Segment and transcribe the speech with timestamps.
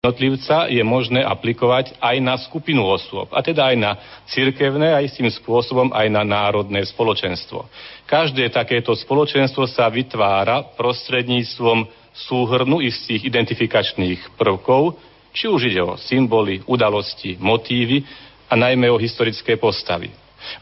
[0.00, 3.92] jednotlivca je možné aplikovať aj na skupinu osôb, a teda aj na
[4.32, 7.68] cirkevné a istým spôsobom aj na národné spoločenstvo.
[8.08, 11.84] Každé takéto spoločenstvo sa vytvára prostredníctvom
[12.16, 14.96] súhrnu istých identifikačných prvkov,
[15.36, 18.00] či už ide o symboly, udalosti, motívy
[18.48, 20.08] a najmä o historické postavy.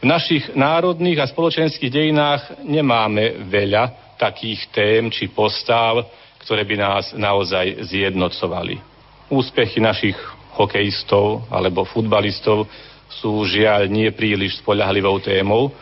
[0.03, 6.03] V našich národných a spoločenských dejinách nemáme veľa takých tém či postav,
[6.43, 8.88] ktoré by nás naozaj zjednocovali.
[9.29, 10.17] Úspechy našich
[10.57, 12.65] hokejistov alebo futbalistov
[13.09, 15.73] sú žiaľ nie príliš spolahlivou témou,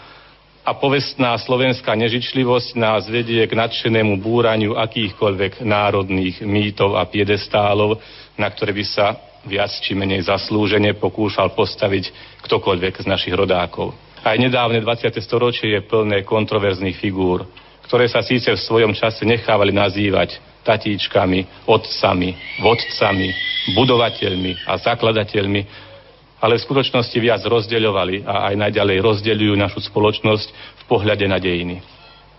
[0.68, 7.96] a povestná slovenská nežičlivosť nás vedie k nadšenému búraniu akýchkoľvek národných mýtov a piedestálov,
[8.36, 9.16] na ktoré by sa
[9.48, 12.12] viac či menej zaslúžene pokúšal postaviť
[12.44, 13.96] ktokoľvek z našich rodákov.
[14.28, 15.08] Aj nedávne 20.
[15.24, 17.48] storočie je plné kontroverzných figúr,
[17.88, 20.36] ktoré sa síce v svojom čase nechávali nazývať
[20.68, 23.30] tatíčkami, otcami, vodcami,
[23.72, 25.62] budovateľmi a zakladateľmi,
[26.44, 31.80] ale v skutočnosti viac rozdeľovali a aj naďalej rozdeľujú našu spoločnosť v pohľade na dejiny.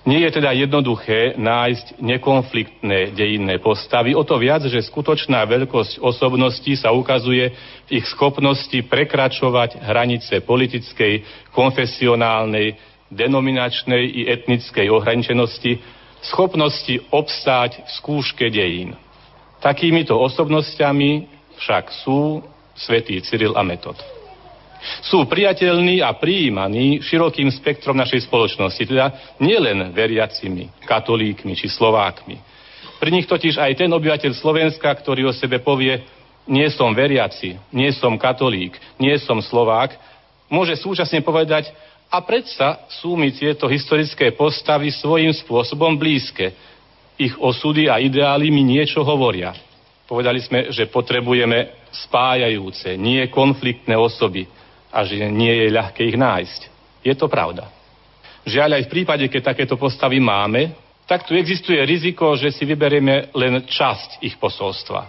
[0.07, 6.81] Nie je teda jednoduché nájsť nekonfliktné dejinné postavy, o to viac, že skutočná veľkosť osobností
[6.81, 7.53] sa ukazuje
[7.91, 12.79] v ich schopnosti prekračovať hranice politickej, konfesionálnej,
[13.13, 18.95] denominačnej i etnickej ohraničenosti, schopnosti obstáť v skúške dejín.
[19.59, 21.27] Takýmito osobnosťami
[21.59, 22.43] však sú
[22.79, 23.99] svätý Cyril a Metod.
[25.03, 32.39] Sú priateľní a prijímaní širokým spektrom našej spoločnosti, teda nielen veriacimi, katolíkmi či Slovákmi.
[33.03, 36.03] Pri nich totiž aj ten obyvateľ Slovenska, ktorý o sebe povie,
[36.47, 39.99] nie som veriaci, nie som katolík, nie som Slovák,
[40.49, 41.69] môže súčasne povedať,
[42.09, 46.57] a predsa sú mi tieto historické postavy svojím spôsobom blízke.
[47.21, 49.53] Ich osudy a ideály mi niečo hovoria.
[50.09, 54.49] Povedali sme, že potrebujeme spájajúce, nie konfliktné osoby
[54.89, 56.61] a že nie je ľahké ich nájsť.
[57.05, 57.69] Je to pravda.
[58.49, 60.73] Žiaľ aj v prípade, keď takéto postavy máme,
[61.05, 65.09] tak tu existuje riziko, že si vyberieme len časť ich posolstva.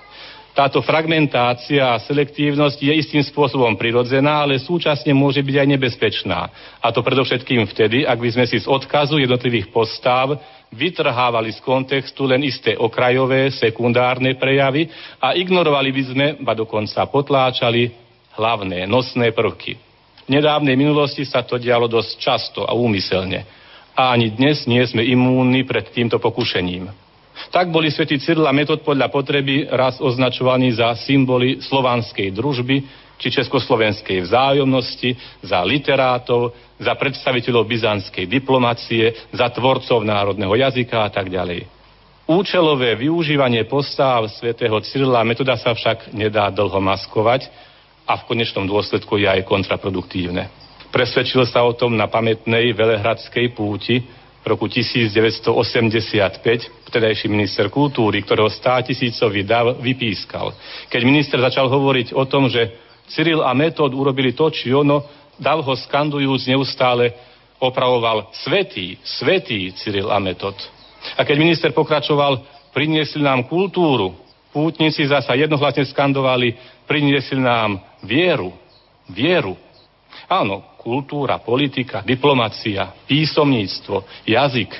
[0.60, 6.40] Táto fragmentácia a selektívnosť je istým spôsobom prirodzená, ale súčasne môže byť aj nebezpečná.
[6.84, 10.36] A to predovšetkým vtedy, ak by sme si z odkazu jednotlivých postáv
[10.76, 14.92] vytrhávali z kontextu len isté okrajové, sekundárne prejavy
[15.24, 17.96] a ignorovali by sme, ba dokonca potláčali
[18.36, 19.80] hlavné, nosné prvky.
[20.28, 23.48] V nedávnej minulosti sa to dialo dosť často a úmyselne.
[23.96, 27.09] A ani dnes nie sme imúnni pred týmto pokušením.
[27.48, 32.76] Tak boli svätý Cyril a Metod podľa potreby raz označovaní za symboly slovanskej družby
[33.20, 41.28] či československej vzájomnosti, za literátov, za predstaviteľov byzantskej diplomacie, za tvorcov národného jazyka a tak
[41.28, 41.68] ďalej.
[42.30, 47.50] Účelové využívanie postáv svätého Cyrila Metoda sa však nedá dlho maskovať
[48.06, 50.48] a v konečnom dôsledku je aj kontraproduktívne.
[50.90, 54.02] Presvedčil sa o tom na pamätnej velehradskej púti,
[54.50, 56.42] roku 1985
[56.90, 60.52] vtedajší minister kultúry, ktorého 100 tisícový dav vypískal.
[60.90, 62.74] Keď minister začal hovoriť o tom, že
[63.10, 65.06] Cyril a Metod urobili to, či ono,
[65.38, 67.14] dav ho skandujúc neustále
[67.62, 70.58] opravoval Svetý, Svetý Cyril a Metod.
[71.16, 72.42] A keď minister pokračoval,
[72.74, 74.14] priniesli nám kultúru,
[74.50, 76.54] pútnici zasa jednohlasne skandovali,
[76.86, 78.54] priniesli nám vieru,
[79.10, 79.58] vieru.
[80.30, 84.72] Áno, kultúra, politika, diplomacia, písomníctvo, jazyk.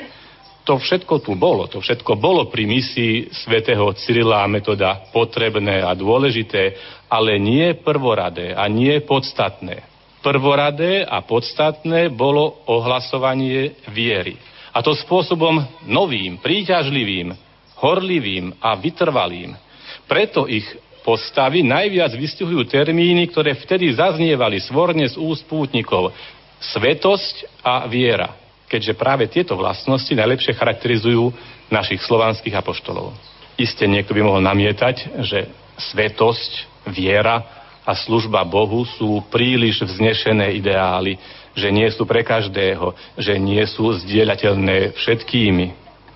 [0.62, 1.66] To všetko tu bolo.
[1.66, 6.78] To všetko bolo pri misii svätého Cyrila a Metoda potrebné a dôležité,
[7.10, 9.82] ale nie prvoradé a nie podstatné.
[10.22, 14.38] Prvoradé a podstatné bolo ohlasovanie viery.
[14.70, 17.34] A to spôsobom novým, príťažlivým,
[17.82, 19.58] horlivým a vytrvalým.
[20.06, 20.70] Preto ich
[21.02, 26.12] postavy najviac vystihujú termíny, ktoré vtedy zaznievali svorne z úst pútnikov.
[26.60, 28.36] Svetosť a viera,
[28.68, 31.32] keďže práve tieto vlastnosti najlepšie charakterizujú
[31.72, 33.16] našich slovanských apoštolov.
[33.60, 35.52] Isté niekto by mohol namietať, že
[35.92, 37.44] svetosť, viera
[37.84, 41.20] a služba Bohu sú príliš vznešené ideály,
[41.58, 45.66] že nie sú pre každého, že nie sú zdieľateľné všetkými.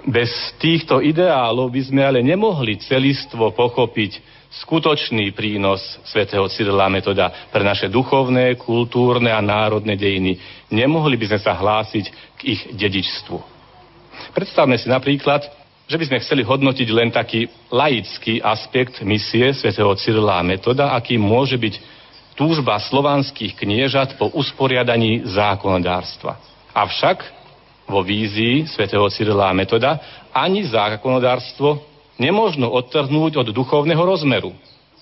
[0.04, 0.30] Bez
[0.60, 4.20] týchto ideálov by sme ale nemohli celistvo pochopiť
[4.62, 10.38] skutočný prínos svätého Cyrila Metoda pre naše duchovné, kultúrne a národné dejiny.
[10.70, 12.06] Nemohli by sme sa hlásiť
[12.38, 13.38] k ich dedičstvu.
[14.38, 15.42] Predstavme si napríklad,
[15.90, 21.58] že by sme chceli hodnotiť len taký laický aspekt misie svätého Cyrila Metoda, aký môže
[21.58, 21.76] byť
[22.38, 26.38] túžba slovanských kniežat po usporiadaní zákonodárstva.
[26.74, 27.26] Avšak
[27.86, 30.00] vo vízii svätého Cyrila Metoda
[30.34, 34.54] ani zákonodárstvo nemôžno odtrhnúť od duchovného rozmeru.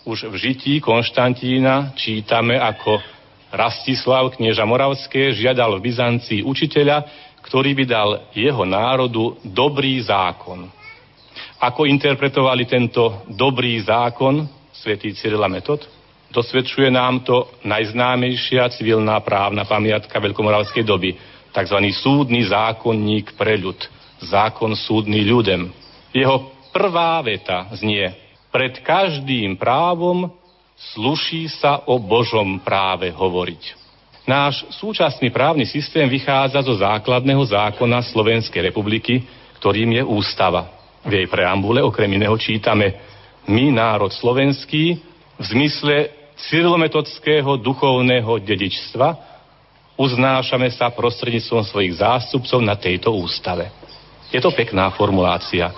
[0.02, 2.98] už v žití Konštantína čítame, ako
[3.54, 7.06] Rastislav, knieža Moravské, žiadal v Byzancii učiteľa,
[7.44, 10.72] ktorý by dal jeho národu dobrý zákon.
[11.62, 15.86] Ako interpretovali tento dobrý zákon svätý Cyrila Metod?
[16.32, 21.14] Dosvedčuje nám to najznámejšia civilná právna pamiatka veľkomoravskej doby,
[21.52, 21.78] tzv.
[21.92, 23.78] súdny zákonník pre ľud,
[24.24, 25.70] zákon súdny ľudem.
[26.16, 28.12] Jeho prvá veta znie,
[28.52, 30.32] pred každým právom
[30.96, 33.78] sluší sa o Božom práve hovoriť.
[34.26, 39.24] Náš súčasný právny systém vychádza zo základného zákona Slovenskej republiky,
[39.62, 40.70] ktorým je ústava.
[41.02, 42.98] V jej preambule okrem iného čítame
[43.50, 45.02] My, národ slovenský,
[45.42, 49.32] v zmysle cyrilometodského duchovného dedičstva
[49.98, 53.74] uznášame sa prostredníctvom svojich zástupcov na tejto ústave.
[54.30, 55.74] Je to pekná formulácia.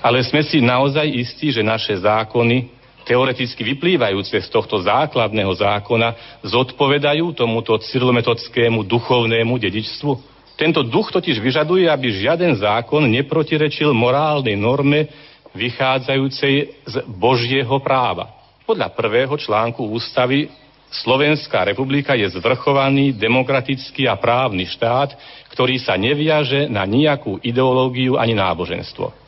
[0.00, 2.72] Ale sme si naozaj istí, že naše zákony
[3.04, 10.12] teoreticky vyplývajúce z tohto základného zákona zodpovedajú tomuto cyrilometodskému duchovnému dedičstvu?
[10.54, 15.10] Tento duch totiž vyžaduje, aby žiaden zákon neprotirečil morálnej norme
[15.54, 16.54] vychádzajúcej
[16.86, 18.30] z Božieho práva.
[18.64, 20.48] Podľa prvého článku ústavy
[20.94, 25.10] Slovenská republika je zvrchovaný, demokratický a právny štát,
[25.50, 29.23] ktorý sa neviaže na nejakú ideológiu ani náboženstvo.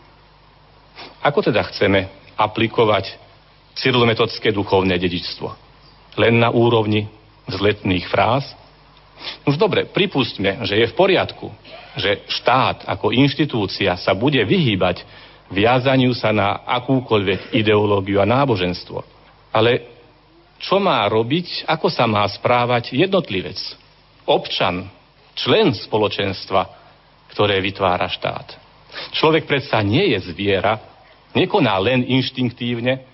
[1.23, 3.17] Ako teda chceme aplikovať
[3.77, 5.49] cyrilometodské duchovné dedičstvo.
[6.17, 7.09] Len na úrovni
[7.45, 8.57] vzletných fráz?
[9.49, 11.49] Už dobre, pripustme, že je v poriadku,
[11.97, 15.05] že štát ako inštitúcia sa bude vyhýbať
[15.49, 19.01] viazaniu sa na akúkoľvek ideológiu a náboženstvo.
[19.55, 19.97] Ale
[20.59, 23.57] čo má robiť, ako sa má správať jednotlivec,
[24.25, 24.89] občan,
[25.37, 26.65] člen spoločenstva,
[27.33, 28.57] ktoré vytvára štát.
[29.13, 30.96] Človek predsa nie je zviera,
[31.37, 33.05] nekoná len inštinktívne,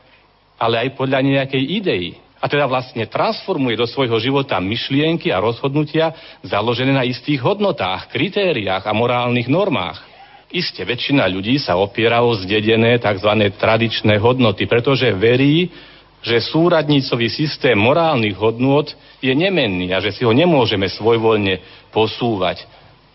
[0.55, 2.07] ale aj podľa nejakej idei.
[2.43, 6.11] A teda vlastne transformuje do svojho života myšlienky a rozhodnutia
[6.43, 10.03] založené na istých hodnotách, kritériách a morálnych normách.
[10.51, 13.31] Isté väčšina ľudí sa opiera o zdedené tzv.
[13.57, 15.71] tradičné hodnoty, pretože verí,
[16.23, 18.87] že súradnícový systém morálnych hodnôt
[19.19, 22.63] je nemenný a že si ho nemôžeme svojvoľne posúvať.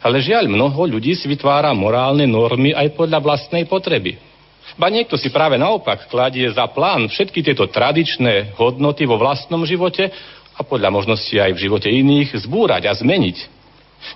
[0.03, 4.26] Ale žiaľ, mnoho ľudí si vytvára morálne normy aj podľa vlastnej potreby.
[4.75, 10.11] Ba niekto si práve naopak kladie za plán všetky tieto tradičné hodnoty vo vlastnom živote
[10.57, 13.37] a podľa možnosti aj v živote iných zbúrať a zmeniť.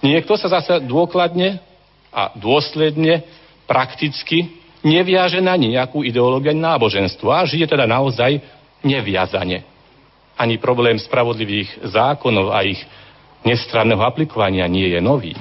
[0.04, 1.64] Niekto sa zase dôkladne
[2.12, 3.24] a dôsledne,
[3.64, 8.42] prakticky neviaže na nejakú ideológiu náboženstvo a žije teda naozaj
[8.84, 9.64] neviazane.
[10.36, 12.82] Ani problém spravodlivých zákonov a ich
[13.46, 15.34] nestranného aplikovania nie je nový.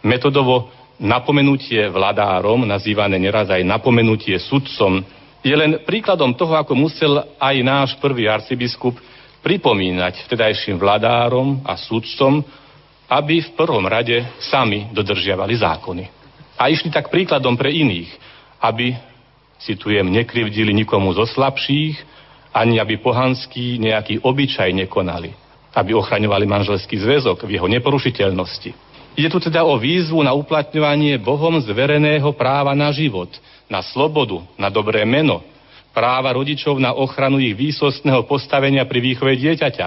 [0.00, 5.00] Metodovo napomenutie vladárom, nazývané neraz aj napomenutie sudcom,
[5.40, 9.00] je len príkladom toho, ako musel aj náš prvý arcibiskup
[9.40, 12.44] pripomínať vtedajším vladárom a sudcom,
[13.08, 16.04] aby v prvom rade sami dodržiavali zákony.
[16.60, 18.12] A išli tak príkladom pre iných,
[18.60, 18.92] aby,
[19.64, 21.96] citujem, nekrivdili nikomu zo slabších,
[22.52, 25.32] ani aby pohanský nejaký obyčaj nekonali,
[25.72, 31.58] aby ochraňovali manželský zväzok v jeho neporušiteľnosti Ide tu teda o výzvu na uplatňovanie Bohom
[31.58, 33.28] zvereného práva na život,
[33.66, 35.42] na slobodu, na dobré meno,
[35.90, 39.86] práva rodičov na ochranu ich výsostného postavenia pri výchove dieťaťa,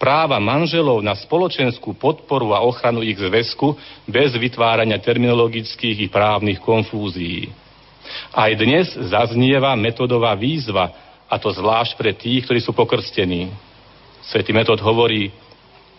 [0.00, 3.76] práva manželov na spoločenskú podporu a ochranu ich zväzku
[4.08, 7.52] bez vytvárania terminologických i právnych konfúzií.
[8.32, 10.92] Aj dnes zaznieva metodová výzva,
[11.28, 13.48] a to zvlášť pre tých, ktorí sú pokrstení.
[14.24, 15.32] Svetý metod hovorí,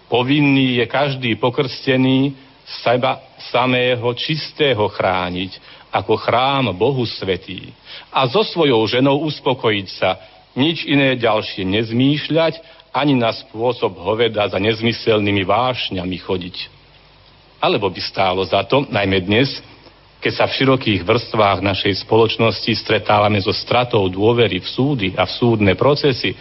[0.08, 3.22] povinný je každý pokrstený seba
[3.53, 5.62] samého čistého chrániť
[5.93, 7.72] ako chrám Bohu Svetý
[8.12, 10.19] a so svojou ženou uspokojiť sa,
[10.57, 12.60] nič iné ďalšie nezmýšľať,
[12.95, 16.55] ani na spôsob hoveda za nezmyselnými vášňami chodiť.
[17.60, 19.60] Alebo by stálo za to, najmä dnes,
[20.24, 25.36] keď sa v širokých vrstvách našej spoločnosti stretávame so stratou dôvery v súdy a v
[25.36, 26.34] súdne procesy,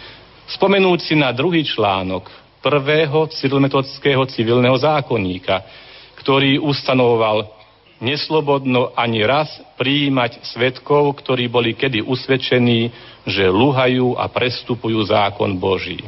[0.47, 2.31] spomenúť si na druhý článok
[2.63, 5.84] prvého cyrilmetodského civilného zákonníka,
[6.25, 7.53] ktorý ustanovoval
[8.01, 9.45] neslobodno ani raz
[9.77, 12.89] prijímať svetkov, ktorí boli kedy usvedčení,
[13.29, 16.01] že luhajú a prestupujú zákon Boží.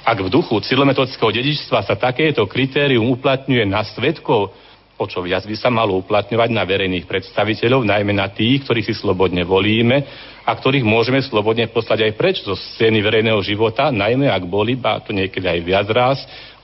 [0.00, 4.48] Ak v duchu cilometodského dedičstva sa takéto kritérium uplatňuje na svetkov,
[4.96, 8.94] o čo viac by sa malo uplatňovať na verejných predstaviteľov, najmä na tých, ktorých si
[8.96, 10.08] slobodne volíme
[10.42, 15.04] a ktorých môžeme slobodne poslať aj preč zo scény verejného života, najmä ak boli, ba
[15.04, 16.18] to niekedy aj viac raz,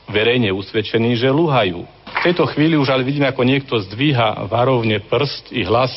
[0.09, 2.04] verejne usvedčení, že luhajú.
[2.25, 5.93] Tejto chvíli už ale vidíme, ako niekto zdvíha varovne prst i hlas.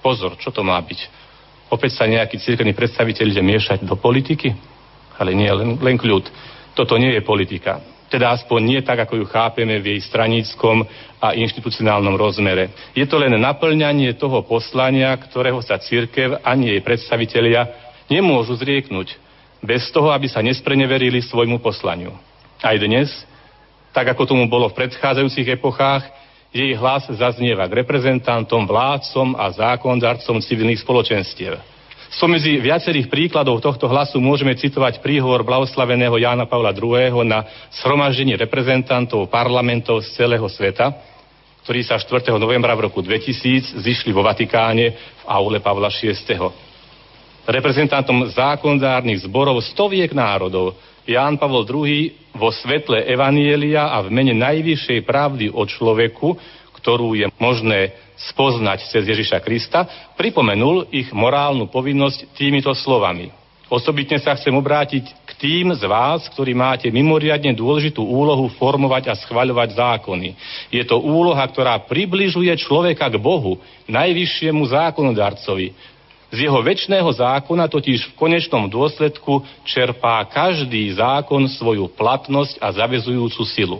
[0.00, 1.26] Pozor, čo to má byť?
[1.70, 4.54] opäť sa nejakí cirkevní predstaviteľ ide miešať do politiky?
[5.16, 6.28] Ale nie, len, len kľud.
[6.76, 7.80] Toto nie je politika.
[8.06, 10.86] Teda aspoň nie tak, ako ju chápeme v jej straníckom
[11.18, 12.70] a inštitucionálnom rozmere.
[12.94, 17.66] Je to len naplňanie toho poslania, ktorého sa církev ani jej predstavitelia
[18.06, 19.18] nemôžu zrieknúť
[19.58, 22.14] bez toho, aby sa nespreneverili svojmu poslaniu.
[22.62, 23.10] Aj dnes,
[23.96, 26.04] tak ako tomu bolo v predchádzajúcich epochách,
[26.52, 31.56] jej hlas zaznieva k reprezentantom, vládcom a zákondarcom civilných spoločenstiev.
[32.12, 37.24] Spomedzi viacerých príkladov tohto hlasu môžeme citovať príhovor blahoslaveného Jána Pavla II.
[37.24, 40.92] na shromaždenie reprezentantov parlamentov z celého sveta,
[41.64, 42.36] ktorí sa 4.
[42.36, 46.20] novembra v roku 2000 zišli vo Vatikáne v aule Pavla VI.
[47.48, 50.76] Reprezentantom zákondárnych zborov stoviek národov
[51.06, 56.34] Ján Pavol II vo svetle Evanielia a v mene najvyššej pravdy o človeku,
[56.82, 57.94] ktorú je možné
[58.30, 59.86] spoznať cez Ježiša Krista,
[60.18, 63.30] pripomenul ich morálnu povinnosť týmito slovami.
[63.66, 69.18] Osobitne sa chcem obrátiť k tým z vás, ktorí máte mimoriadne dôležitú úlohu formovať a
[69.18, 70.38] schvaľovať zákony.
[70.70, 73.58] Je to úloha, ktorá približuje človeka k Bohu,
[73.90, 75.74] najvyššiemu zákonodarcovi,
[76.30, 83.42] z jeho väčšného zákona totiž v konečnom dôsledku čerpá každý zákon svoju platnosť a zavezujúcu
[83.46, 83.78] silu.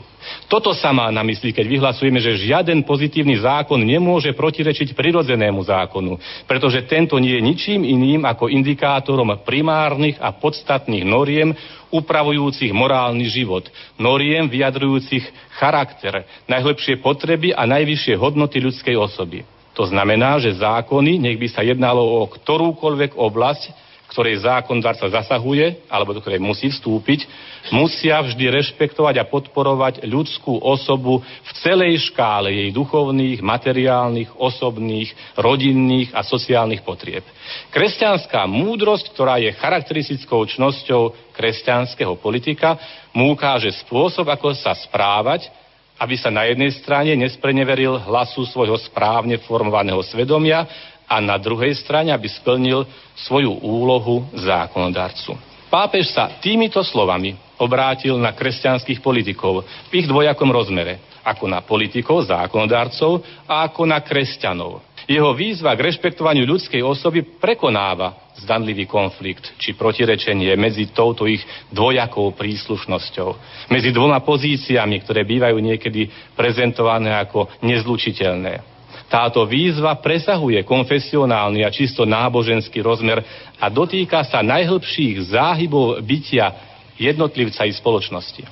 [0.50, 6.18] Toto sa má na mysli, keď vyhlasujeme, že žiaden pozitívny zákon nemôže protirečiť prirodzenému zákonu,
[6.50, 11.54] pretože tento nie je ničím iným ako indikátorom primárnych a podstatných noriem
[11.94, 15.22] upravujúcich morálny život, noriem vyjadrujúcich
[15.62, 19.55] charakter, najlepšie potreby a najvyššie hodnoty ľudskej osoby.
[19.76, 26.14] To znamená, že zákony, nech by sa jednalo o ktorúkoľvek oblasť, ktorej zákondarca zasahuje, alebo
[26.14, 27.26] do ktorej musí vstúpiť,
[27.74, 36.14] musia vždy rešpektovať a podporovať ľudskú osobu v celej škále jej duchovných, materiálnych, osobných, rodinných
[36.14, 37.26] a sociálnych potrieb.
[37.74, 42.78] Kresťanská múdrosť, ktorá je charakteristickou čnosťou kresťanského politika,
[43.10, 45.50] mu ukáže spôsob, ako sa správať,
[45.96, 50.68] aby sa na jednej strane nespreneveril hlasu svojho správne formovaného svedomia
[51.06, 52.84] a na druhej strane, aby splnil
[53.16, 55.38] svoju úlohu zákonodarcu.
[55.66, 62.28] Pápež sa týmito slovami obrátil na kresťanských politikov v ich dvojakom rozmere, ako na politikov,
[62.28, 64.84] zákonodárcov a ako na kresťanov.
[65.06, 72.34] Jeho výzva k rešpektovaniu ľudskej osoby prekonáva zdanlivý konflikt či protirečenie medzi touto ich dvojakou
[72.34, 73.28] príslušnosťou,
[73.70, 78.76] medzi dvoma pozíciami, ktoré bývajú niekedy prezentované ako nezlučiteľné.
[79.06, 83.22] Táto výzva presahuje konfesionálny a čisto náboženský rozmer
[83.62, 86.50] a dotýka sa najhlbších záhybov bytia
[86.98, 88.42] jednotlivca i spoločnosti.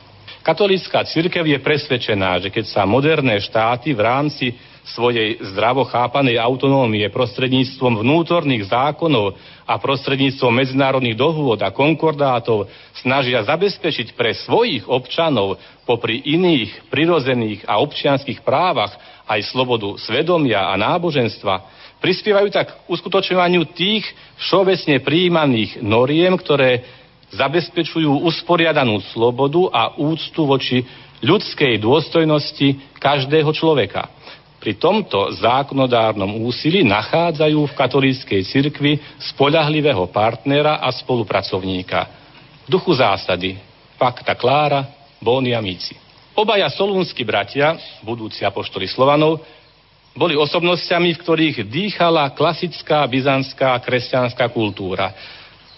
[0.46, 4.54] Katolícka cirkev je presvedčená, že keď sa moderné štáty v rámci
[4.84, 9.32] svojej zdravo chápanej autonómie prostredníctvom vnútorných zákonov
[9.64, 12.68] a prostredníctvom medzinárodných dohôd a konkordátov
[13.00, 15.56] snažia zabezpečiť pre svojich občanov
[15.88, 18.92] popri iných prirozených a občianských právach
[19.24, 21.64] aj slobodu svedomia a náboženstva,
[22.04, 24.04] prispievajú tak k uskutočňovaniu tých
[24.36, 26.84] všeobecne príjmaných noriem, ktoré
[27.32, 30.84] zabezpečujú usporiadanú slobodu a úctu voči
[31.24, 34.12] ľudskej dôstojnosti každého človeka.
[34.64, 42.08] Pri tomto zákonodárnom úsilí nachádzajú v katolíckej cirkvi spolahlivého partnera a spolupracovníka.
[42.64, 43.60] V duchu zásady
[44.00, 44.88] Pacta Clara,
[45.20, 45.92] Bonia Mici.
[46.32, 49.44] Obaja solúnsky bratia, budúci apoštoli Slovanov,
[50.16, 55.12] boli osobnosťami, v ktorých dýchala klasická byzantská kresťanská kultúra.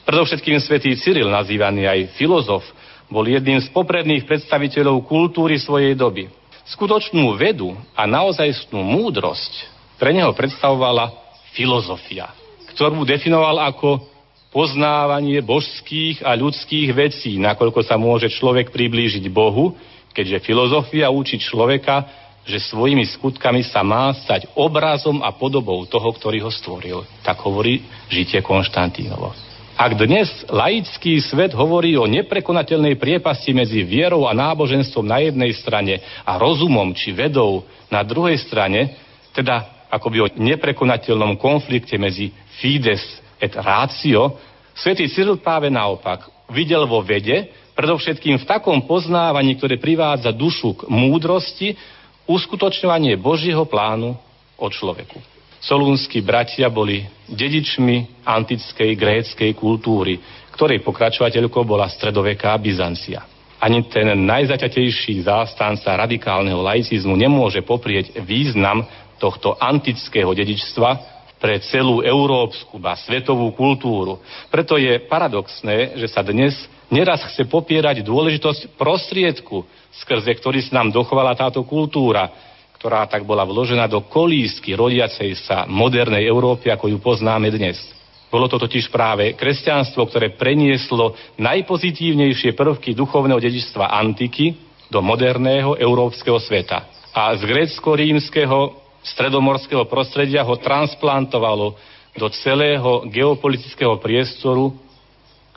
[0.07, 2.63] Predovšetkým svätý Cyril, nazývaný aj filozof,
[3.11, 6.31] bol jedným z popredných predstaviteľov kultúry svojej doby.
[6.67, 9.71] Skutočnú vedu a naozajstnú múdrosť
[10.03, 11.15] pre neho predstavovala
[11.55, 12.35] filozofia,
[12.75, 14.03] ktorú definoval ako
[14.51, 19.79] poznávanie božských a ľudských vecí, nakoľko sa môže človek priblížiť Bohu,
[20.11, 22.03] keďže filozofia učí človeka,
[22.47, 27.03] že svojimi skutkami sa má stať obrazom a podobou toho, ktorý ho stvoril.
[27.27, 29.46] Tak hovorí žitie Konštantínovo.
[29.77, 36.01] Ak dnes laický svet hovorí o neprekonateľnej priepasti medzi vierou a náboženstvom na jednej strane
[36.25, 37.61] a rozumom či vedou
[37.93, 38.97] na druhej strane,
[39.37, 43.05] teda akoby o neprekonateľnom konflikte medzi fides
[43.37, 44.41] et ratio,
[44.73, 50.81] svätý Cyril práve naopak videl vo vede, predovšetkým v takom poznávaní, ktoré privádza dušu k
[50.89, 51.77] múdrosti,
[52.25, 54.17] uskutočňovanie Božieho plánu
[54.57, 55.36] o človeku.
[55.61, 60.21] Solúnsky bratia boli dedičmi antickej gréckej kultúry,
[60.55, 63.25] ktorej pokračovateľkou bola stredoveká Byzancia.
[63.57, 68.85] Ani ten najzaťatejší zástanca radikálneho laicizmu nemôže poprieť význam
[69.17, 74.21] tohto antického dedičstva pre celú európsku, ba svetovú kultúru.
[74.49, 76.57] Preto je paradoxné, že sa dnes
[76.89, 79.65] neraz chce popierať dôležitosť prostriedku,
[80.05, 82.46] skrze ktorý sa nám dochovala táto kultúra,
[82.77, 87.81] ktorá tak bola vložená do kolísky rodiacej sa modernej Európy, ako ju poznáme dnes.
[88.29, 94.59] Bolo to totiž práve kresťanstvo, ktoré prenieslo najpozitívnejšie prvky duchovného dedičstva antiky
[94.93, 96.85] do moderného európskeho sveta.
[97.17, 101.79] A z grécko-rímskeho stredomorského prostredia ho transplantovalo
[102.13, 104.75] do celého geopolitického priestoru,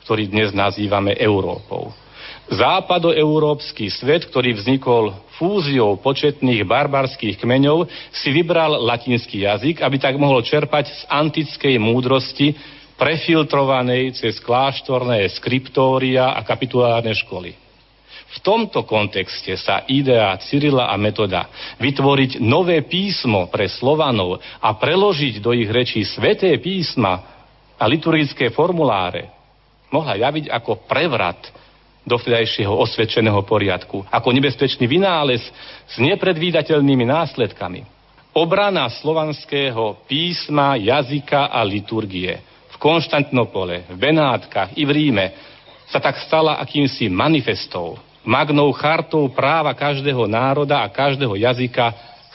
[0.06, 1.92] ktorý dnes nazývame Európou.
[2.50, 10.42] Západoeurópsky svet, ktorý vznikol fúziou početných barbarských kmeňov, si vybral latinský jazyk, aby tak mohol
[10.42, 12.58] čerpať z antickej múdrosti,
[12.98, 17.56] prefiltrovanej cez kláštorné skriptória a kapitulárne školy.
[18.30, 21.48] V tomto kontexte sa idea Cyrila a Metoda
[21.80, 27.14] vytvoriť nové písmo pre Slovanov a preložiť do ich rečí sveté písma
[27.78, 29.32] a liturgické formuláre
[29.90, 31.50] mohla javiť ako prevrat
[32.04, 35.44] dovtedajšieho osvedčeného poriadku, ako nebezpečný vynález
[35.86, 37.84] s nepredvídateľnými následkami.
[38.30, 42.38] Obrana slovanského písma, jazyka a liturgie
[42.70, 45.26] v Konštantinopole, v Benátkach i v Ríme
[45.90, 51.90] sa tak stala akýmsi manifestou, magnou chartou práva každého národa a každého jazyka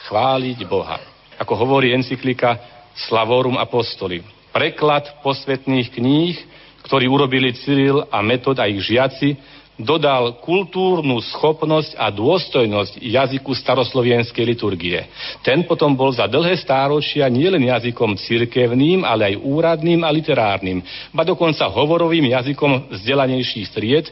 [0.06, 1.00] chváliť Boha.
[1.40, 2.60] Ako hovorí encyklika
[3.08, 4.20] Slavorum Apostoli.
[4.52, 6.36] Preklad posvetných kníh,
[6.84, 9.36] ktorý urobili Cyril a Metod a ich žiaci,
[9.76, 15.04] dodal kultúrnu schopnosť a dôstojnosť jazyku staroslovenskej liturgie.
[15.44, 20.80] Ten potom bol za dlhé stáročia nielen jazykom cirkevným, ale aj úradným a literárnym,
[21.12, 24.08] ba dokonca hovorovým jazykom vzdelanejších stried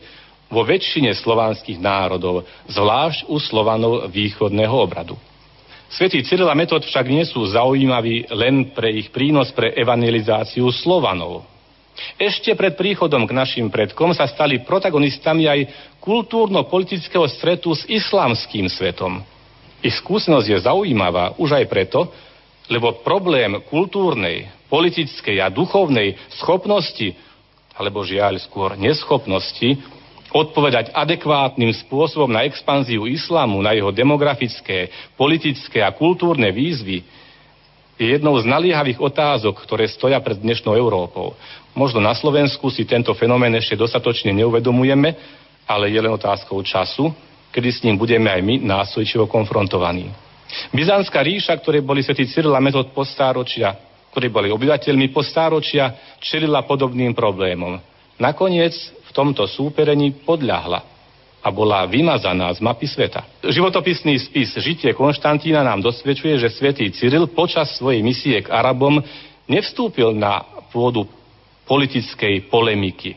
[0.52, 5.16] vo väčšine slovanských národov, zvlášť u Slovanov východného obradu.
[5.88, 11.54] Svetý Cyril a Metod však nie sú zaujímaví len pre ich prínos pre evangelizáciu Slovanov,
[12.19, 15.61] ešte pred príchodom k našim predkom sa stali protagonistami aj
[16.03, 19.23] kultúrno-politického stretu s islamským svetom.
[19.85, 22.09] Ich skúsenosť je zaujímavá už aj preto,
[22.73, 27.12] lebo problém kultúrnej, politickej a duchovnej schopnosti,
[27.77, 29.77] alebo žiaľ skôr neschopnosti,
[30.35, 37.07] odpovedať adekvátnym spôsobom na expanziu islamu, na jeho demografické, politické a kultúrne výzvy,
[37.95, 41.38] je jednou z naliehavých otázok, ktoré stoja pred dnešnou Európou.
[41.75, 45.11] Možno na Slovensku si tento fenomén ešte dostatočne neuvedomujeme,
[45.67, 47.11] ale je len otázkou času,
[47.51, 50.07] kedy s ním budeme aj my nástojčivo konfrontovaní.
[50.71, 53.75] Byzantská ríša, ktoré boli svetí Cyrila metód postáročia,
[54.15, 57.83] ktorí boli obyvateľmi postáročia, čelila podobným problémom.
[58.23, 60.87] Nakoniec v tomto súperení podľahla
[61.45, 63.27] a bola vymazaná z mapy sveta.
[63.43, 69.03] Životopisný spis Žitie Konštantína nám dosvedčuje, že svätý Cyril počas svojej misie k Arabom
[69.51, 71.05] nevstúpil na pôdu
[71.64, 73.16] politickej polemiky,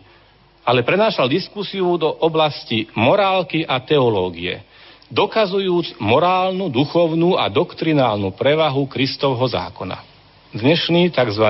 [0.67, 4.63] ale prenášal diskusiu do oblasti morálky a teológie,
[5.07, 10.03] dokazujúc morálnu, duchovnú a doktrinálnu prevahu Kristovho zákona.
[10.51, 11.47] Dnešný tzv.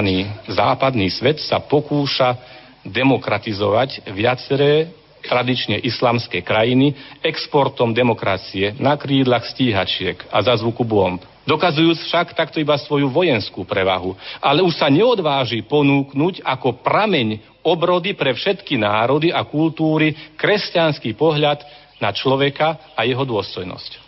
[0.49, 2.38] západný svet sa pokúša
[2.86, 4.89] demokratizovať viaceré
[5.27, 11.19] tradične islamské krajiny exportom demokracie na krídlach stíhačiek a za zvuku bomb.
[11.47, 18.15] Dokazujúc však takto iba svoju vojenskú prevahu, ale už sa neodváži ponúknuť ako prameň obrody
[18.15, 21.63] pre všetky národy a kultúry kresťanský pohľad
[22.03, 24.07] na človeka a jeho dôstojnosť.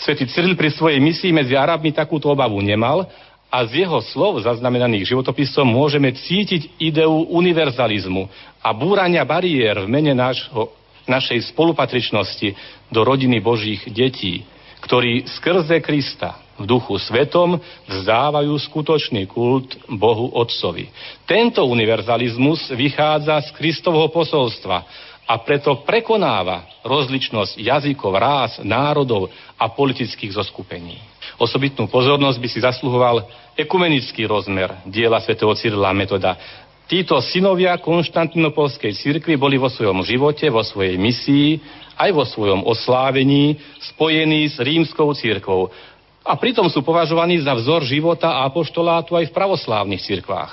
[0.00, 3.04] Svetý Cyril pri svojej misii medzi Arabmi takúto obavu nemal
[3.50, 8.30] a z jeho slov zaznamenaných životopisom môžeme cítiť ideu univerzalizmu
[8.62, 10.70] a búrania bariér v mene nášho,
[11.10, 12.54] našej spolupatričnosti
[12.94, 14.46] do rodiny Božích detí,
[14.86, 17.58] ktorí skrze Krista v duchu svetom
[17.90, 20.86] vzdávajú skutočný kult Bohu Otcovi.
[21.26, 24.86] Tento univerzalizmus vychádza z Kristovho posolstva
[25.26, 31.09] a preto prekonáva rozličnosť jazykov, rás, národov a politických zoskupení.
[31.40, 33.24] Osobitnú pozornosť by si zasluhoval
[33.56, 36.36] ekumenický rozmer diela svätého Cyrila Metoda.
[36.84, 41.56] Títo synovia konštantinopolskej cirkvi boli vo svojom živote, vo svojej misii,
[41.96, 43.56] aj vo svojom oslávení
[43.94, 45.72] spojení s rímskou cirkvou.
[46.20, 50.52] A pritom sú považovaní za vzor života a apoštolátu aj v pravoslávnych cirkvách.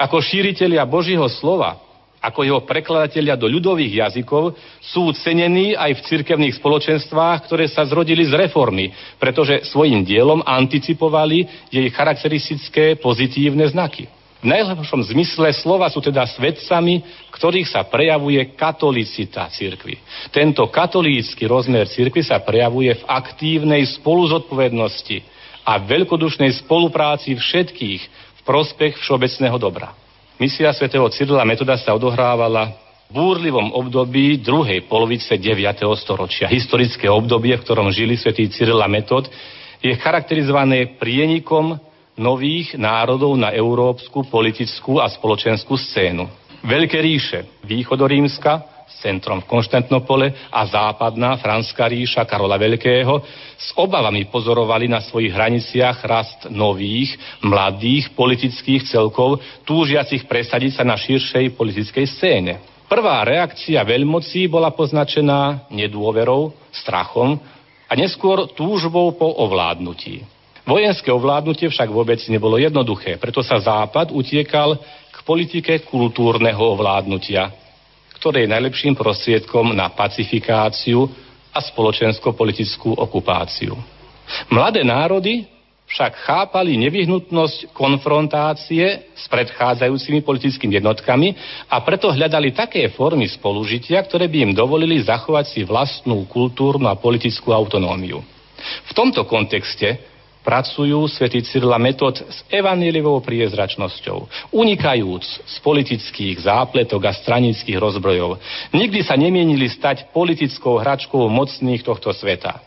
[0.00, 1.76] Ako šíritelia Božího slova,
[2.28, 8.28] ako jeho prekladatelia do ľudových jazykov, sú cenení aj v cirkevných spoločenstvách, ktoré sa zrodili
[8.28, 14.06] z reformy, pretože svojim dielom anticipovali jej charakteristické pozitívne znaky.
[14.38, 17.02] V najlepšom zmysle slova sú teda svedcami,
[17.34, 19.98] ktorých sa prejavuje katolicita cirkvy.
[20.30, 25.26] Tento katolícky rozmer cirkvy sa prejavuje v aktívnej spoluzodpovednosti
[25.66, 28.00] a veľkodušnej spolupráci všetkých
[28.46, 29.92] prospech všeobecného dobra.
[30.38, 32.70] Misia svätého Cyrila Metoda sa odohrávala
[33.10, 35.58] v búrlivom období druhej polovice 9.
[35.98, 36.46] storočia.
[36.46, 39.26] Historické obdobie, v ktorom žili svätý Cyril a Metod,
[39.82, 41.74] je charakterizované prienikom
[42.14, 46.30] nových národov na európsku, politickú a spoločenskú scénu.
[46.62, 53.22] Veľké ríše, východorímska, centrom v Konštantnopole a západná Franská ríša Karola Veľkého
[53.54, 60.98] s obavami pozorovali na svojich hraniciach rast nových, mladých politických celkov, túžiacich presadiť sa na
[60.98, 62.54] širšej politickej scéne.
[62.88, 67.36] Prvá reakcia veľmocí bola poznačená nedôverou, strachom
[67.84, 70.24] a neskôr túžbou po ovládnutí.
[70.68, 74.76] Vojenské ovládnutie však vôbec nebolo jednoduché, preto sa Západ utiekal
[75.12, 77.67] k politike kultúrneho ovládnutia,
[78.18, 81.06] ktoré je najlepším prostriedkom na pacifikáciu
[81.54, 83.78] a spoločensko-politickú okupáciu.
[84.52, 85.48] Mladé národy
[85.88, 91.32] však chápali nevyhnutnosť konfrontácie s predchádzajúcimi politickými jednotkami
[91.72, 97.00] a preto hľadali také formy spolužitia, ktoré by im dovolili zachovať si vlastnú kultúrnu a
[97.00, 98.20] politickú autonómiu.
[98.84, 100.17] V tomto kontexte
[100.48, 108.40] pracujú svätý Cyrila Metod s evaníliovou priezračnosťou, unikajúc z politických zápletok a stranických rozbrojov.
[108.72, 112.64] Nikdy sa nemienili stať politickou hračkou mocných tohto sveta.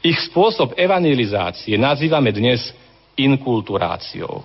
[0.00, 2.72] Ich spôsob evangelizácie nazývame dnes
[3.20, 4.40] inkulturáciou.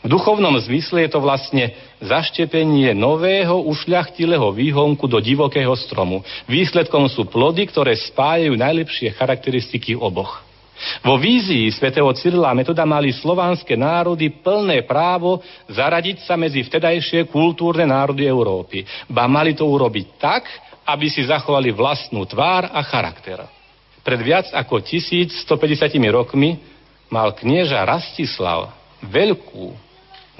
[0.00, 1.68] V duchovnom zmysle je to vlastne
[2.00, 6.24] zaštepenie nového ušľachtilého výhonku do divokého stromu.
[6.48, 10.49] Výsledkom sú plody, ktoré spájajú najlepšie charakteristiky oboch.
[11.04, 17.84] Vo vízii svätého Cyrila Metoda mali slovanské národy plné právo zaradiť sa medzi vtedajšie kultúrne
[17.88, 18.84] národy Európy.
[19.08, 20.48] Ba mali to urobiť tak,
[20.88, 23.44] aby si zachovali vlastnú tvár a charakter.
[24.00, 25.36] Pred viac ako 1150
[26.08, 26.56] rokmi
[27.12, 28.72] mal knieža Rastislav
[29.04, 29.89] veľkú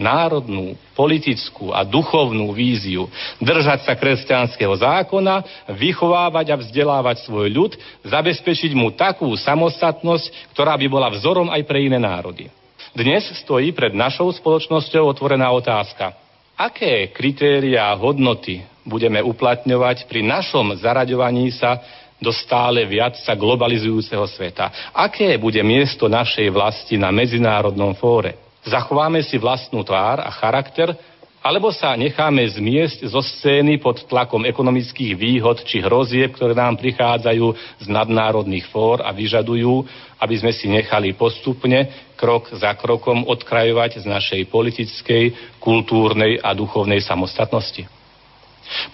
[0.01, 7.73] národnú, politickú a duchovnú víziu, držať sa kresťanského zákona, vychovávať a vzdelávať svoj ľud,
[8.09, 12.49] zabezpečiť mu takú samostatnosť, ktorá by bola vzorom aj pre iné národy.
[12.97, 16.17] Dnes stojí pred našou spoločnosťou otvorená otázka.
[16.59, 21.79] Aké kritéria a hodnoty budeme uplatňovať pri našom zaraďovaní sa
[22.21, 24.93] do stále viac sa globalizujúceho sveta?
[24.93, 28.50] Aké bude miesto našej vlasti na medzinárodnom fóre?
[28.65, 30.93] Zachováme si vlastnú tvár a charakter,
[31.41, 37.47] alebo sa necháme zmiesť zo scény pod tlakom ekonomických výhod či hrozieb, ktoré nám prichádzajú
[37.81, 39.89] z nadnárodných fór a vyžadujú,
[40.21, 47.01] aby sme si nechali postupne, krok za krokom odkrajovať z našej politickej, kultúrnej a duchovnej
[47.01, 48.00] samostatnosti.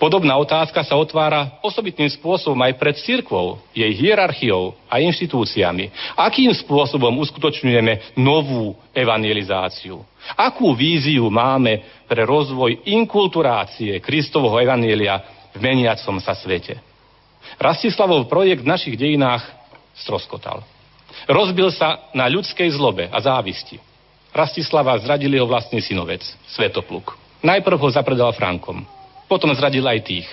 [0.01, 5.93] Podobná otázka sa otvára osobitným spôsobom aj pred cirkvou, jej hierarchiou a inštitúciami.
[6.17, 10.01] Akým spôsobom uskutočňujeme novú evangelizáciu?
[10.35, 16.81] Akú víziu máme pre rozvoj inkulturácie Kristovho evanielia v meniacom sa svete?
[17.61, 19.45] Rastislavov projekt v našich dejinách
[19.97, 20.65] stroskotal.
[21.29, 23.81] Rozbil sa na ľudskej zlobe a závisti.
[24.37, 26.21] Rastislava zradil jeho vlastný synovec,
[26.53, 27.17] Svetopluk.
[27.41, 28.85] Najprv ho zapredal Frankom.
[29.27, 30.29] Potom zradil aj tých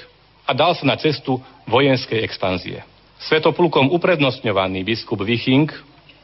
[0.46, 2.86] a dal sa na cestu vojenskej expanzie.
[3.26, 5.72] Svetoplukom uprednostňovaný biskup Viching,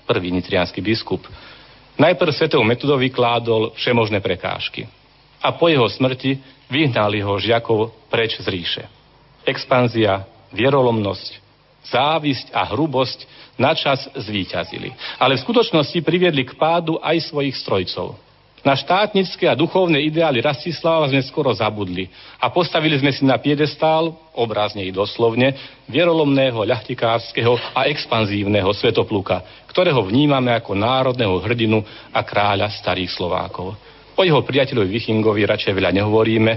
[0.05, 1.23] prvý nitrianský biskup,
[1.97, 4.85] najprv svetou metodovi kládol všemožné prekážky
[5.39, 8.83] a po jeho smrti vyhnal jeho žiakov preč z ríše.
[9.47, 11.39] Expanzia, vierolomnosť,
[11.87, 14.91] závisť a hrubosť načas zvíťazili.
[15.17, 18.19] Ale v skutočnosti priviedli k pádu aj svojich strojcov.
[18.59, 22.11] Na štátnické a duchovné ideály Rastislava sme skoro zabudli
[22.43, 25.55] a postavili sme si na piedestál, obrazne i doslovne,
[25.87, 31.79] vierolomného, ľahtikárskeho a expanzívneho svetopluka, ktorého vnímame ako národného hrdinu
[32.11, 33.79] a kráľa starých Slovákov.
[34.19, 36.51] O jeho priateľovi Vichingovi radšej veľa nehovoríme,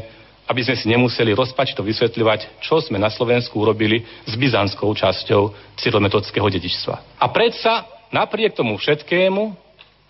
[0.51, 6.51] aby sme si nemuseli rozpačito vysvetľovať, čo sme na Slovensku urobili s byzantskou časťou cyrometodského
[6.51, 7.23] dedičstva.
[7.23, 9.62] A predsa, napriek tomu všetkému,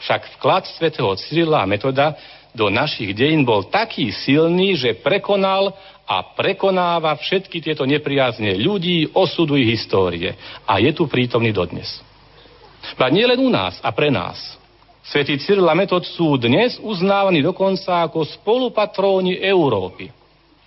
[0.03, 2.19] však vklad svätého Cyrila a Metoda
[2.53, 5.73] do našich dejín bol taký silný, že prekonal
[6.05, 10.37] a prekonáva všetky tieto nepriazne ľudí, osudu i histórie.
[10.69, 11.89] A je tu prítomný dodnes.
[12.99, 14.59] Ba nie len u nás a pre nás.
[15.03, 20.13] Svetý Cyril a Metod sú dnes uznávaní dokonca ako spolupatróni Európy.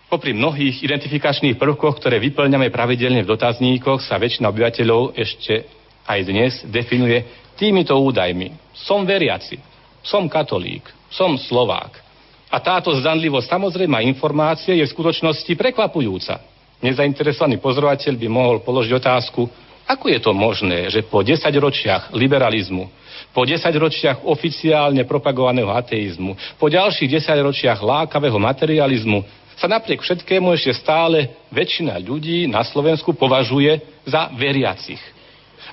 [0.09, 5.65] Popri mnohých identifikačných prvkoch, ktoré vyplňame pravidelne v dotazníkoch, sa väčšina obyvateľov ešte
[6.05, 8.53] aj dnes definuje týmito údajmi.
[8.75, 9.59] Som veriaci,
[10.03, 12.03] som katolík, som Slovák.
[12.51, 16.39] A táto zdanlivo samozrejmá informácia je v skutočnosti prekvapujúca.
[16.79, 19.49] Nezainteresovaný pozorovateľ by mohol položiť otázku,
[19.85, 22.89] Ako je to možné, že po 10 ročiach liberalizmu,
[23.37, 29.21] po 10 ročiach oficiálne propagovaného ateizmu, po ďalších 10 ročiach lákavého materializmu
[29.55, 33.77] sa napriek všetkému ešte stále väčšina ľudí na Slovensku považuje
[34.09, 34.99] za veriacich.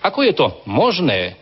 [0.05, 1.41] Ako je to možné,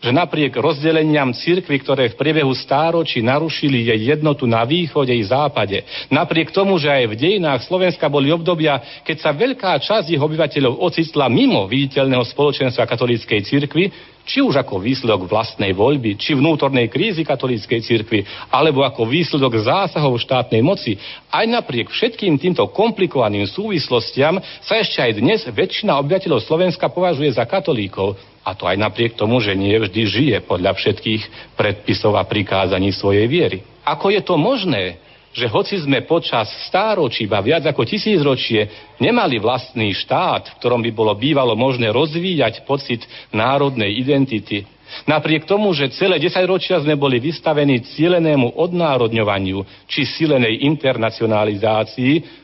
[0.00, 5.84] že napriek rozdeleniam cirkvy, ktoré v priebehu stáročí narušili jej jednotu na východe i západe,
[6.08, 10.80] napriek tomu, že aj v dejinách Slovenska boli obdobia, keď sa veľká časť ich obyvateľov
[10.80, 13.84] ocitla mimo viditeľného spoločenstva katolíckej cirkvy,
[14.24, 18.20] či už ako výsledok vlastnej voľby, či vnútornej krízy katolíckej cirkvi,
[18.52, 20.94] alebo ako výsledok zásahov štátnej moci,
[21.28, 27.42] aj napriek všetkým týmto komplikovaným súvislostiam sa ešte aj dnes väčšina obyvateľov Slovenska považuje za
[27.42, 28.29] katolíkov.
[28.40, 33.28] A to aj napriek tomu, že nie vždy žije podľa všetkých predpisov a prikázaní svojej
[33.28, 33.58] viery.
[33.84, 34.96] Ako je to možné,
[35.30, 40.90] že hoci sme počas stáročí, iba viac ako tisícročie, nemali vlastný štát, v ktorom by
[40.90, 44.66] bolo bývalo možné rozvíjať pocit národnej identity,
[45.06, 52.39] napriek tomu, že celé desaťročia sme boli vystavení cielenému odnárodňovaniu či silenej internacionalizácii,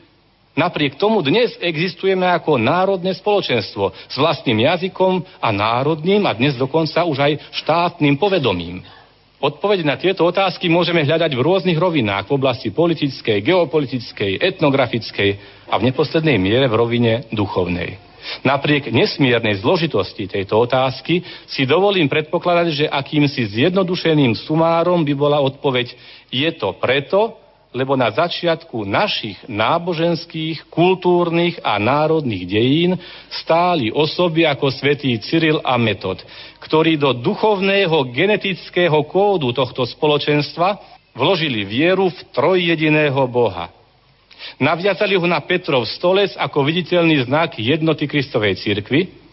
[0.57, 7.05] Napriek tomu dnes existujeme ako národné spoločenstvo s vlastným jazykom a národným a dnes dokonca
[7.05, 8.81] už aj štátnym povedomím.
[9.37, 15.29] Odpovede na tieto otázky môžeme hľadať v rôznych rovinách v oblasti politickej, geopolitickej, etnografickej
[15.69, 18.01] a v neposlednej miere v rovine duchovnej.
[18.41, 25.93] Napriek nesmiernej zložitosti tejto otázky si dovolím predpokladať, že akýmsi zjednodušeným sumárom by bola odpoveď
[26.33, 27.37] je to preto,
[27.77, 32.91] lebo na začiatku našich náboženských, kultúrnych a národných dejín
[33.29, 36.17] stáli osoby ako svätý Cyril a Metod,
[36.57, 40.81] ktorí do duchovného genetického kódu tohto spoločenstva
[41.13, 43.69] vložili vieru v trojjediného Boha.
[44.57, 49.26] Naviazali ho na Petrov stolec ako viditeľný znak jednoty Kristovej cirkvi,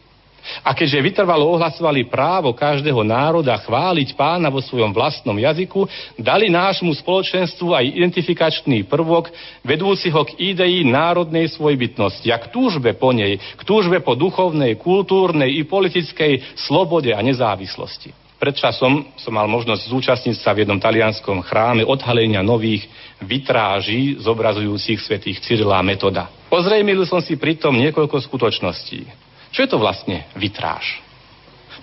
[0.63, 5.89] a keďže vytrvalo ohlasovali právo každého národa chváliť pána vo svojom vlastnom jazyku,
[6.21, 9.33] dali nášmu spoločenstvu aj identifikačný prvok
[9.65, 14.77] vedúci ho k idei národnej svojbytnosti a k túžbe po nej, k túžbe po duchovnej,
[14.77, 18.25] kultúrnej i politickej slobode a nezávislosti.
[18.35, 22.85] Pred časom som mal možnosť zúčastniť sa v jednom talianskom chráme odhalenia nových
[23.23, 26.29] vitráží zobrazujúcich svetých Cyrila Metoda.
[26.53, 29.24] Ozrejmil som si pritom niekoľko skutočností.
[29.55, 30.99] Čo je to vlastne vitráž?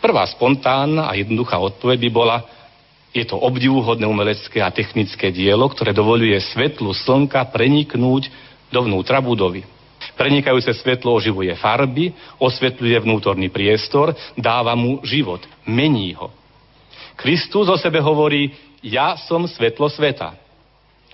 [0.04, 2.38] Prvá spontánna a jednoduchá odpoveď by bola,
[3.16, 8.28] je to obdivuhodné umelecké a technické dielo, ktoré dovoluje svetlu slnka preniknúť
[8.76, 9.64] dovnútra budovy.
[10.20, 12.12] Prenikajúce svetlo oživuje farby,
[12.44, 16.28] osvetľuje vnútorný priestor, dáva mu život, mení ho.
[17.16, 18.52] Kristus o sebe hovorí,
[18.84, 20.36] ja som svetlo sveta.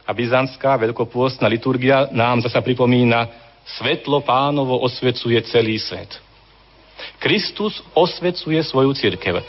[0.07, 3.27] A byzantská veľkopôstna liturgia nám zasa pripomína,
[3.77, 6.26] svetlo pánovo osvecuje celý svet.
[7.17, 9.41] Kristus osvecuje svoju církev.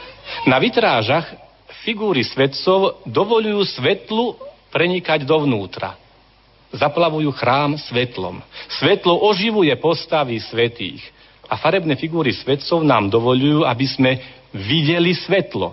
[0.49, 1.29] Na vitrážach
[1.85, 4.37] figúry svetcov dovolujú svetlu
[4.69, 5.97] prenikať dovnútra.
[6.69, 8.45] Zaplavujú chrám svetlom.
[8.77, 11.01] Svetlo oživuje postavy svetých.
[11.49, 14.11] A farebné figúry svetcov nám dovolujú, aby sme
[14.53, 15.73] videli svetlo.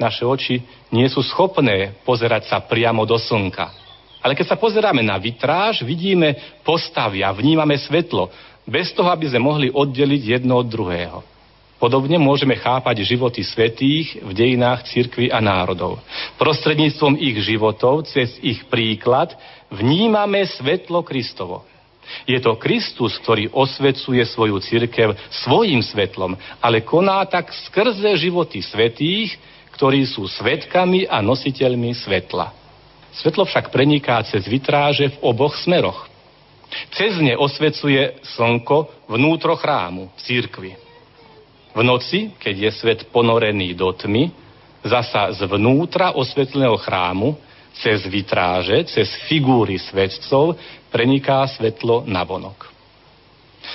[0.00, 3.72] Naše oči nie sú schopné pozerať sa priamo do slnka.
[4.24, 8.32] Ale keď sa pozeráme na vitráž, vidíme postavy a vnímame svetlo
[8.66, 11.22] bez toho, aby sme mohli oddeliť jedno od druhého.
[11.76, 16.00] Podobne môžeme chápať životy svetých v dejinách cirkvy a národov.
[16.40, 19.36] Prostredníctvom ich životov, cez ich príklad,
[19.68, 21.68] vnímame svetlo Kristovo.
[22.24, 29.36] Je to Kristus, ktorý osvecuje svoju cirkev svojim svetlom, ale koná tak skrze životy svetých,
[29.76, 32.56] ktorí sú svetkami a nositeľmi svetla.
[33.20, 36.08] Svetlo však preniká cez vitráže v oboch smeroch.
[36.92, 40.76] Cez ne osvecuje slnko vnútro chrámu, v.
[41.76, 44.32] V noci, keď je svet ponorený do tmy,
[44.80, 47.36] zasa zvnútra osvetleného chrámu,
[47.76, 50.56] cez vitráže, cez figúry svetcov,
[50.88, 52.72] preniká svetlo na vonok.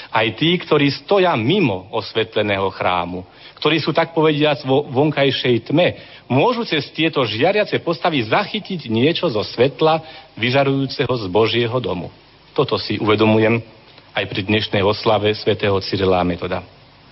[0.10, 3.28] Aj tí, ktorí stoja mimo osvetleného chrámu,
[3.62, 5.88] ktorí sú tak povediac vo vonkajšej tme,
[6.26, 10.02] môžu cez tieto žiariace postavy zachytiť niečo zo svetla
[10.40, 12.10] vyžarujúceho z Božieho domu.
[12.52, 13.64] Toto si uvedomujem
[14.12, 16.60] aj pri dnešnej oslave svätého Cyrila Metoda.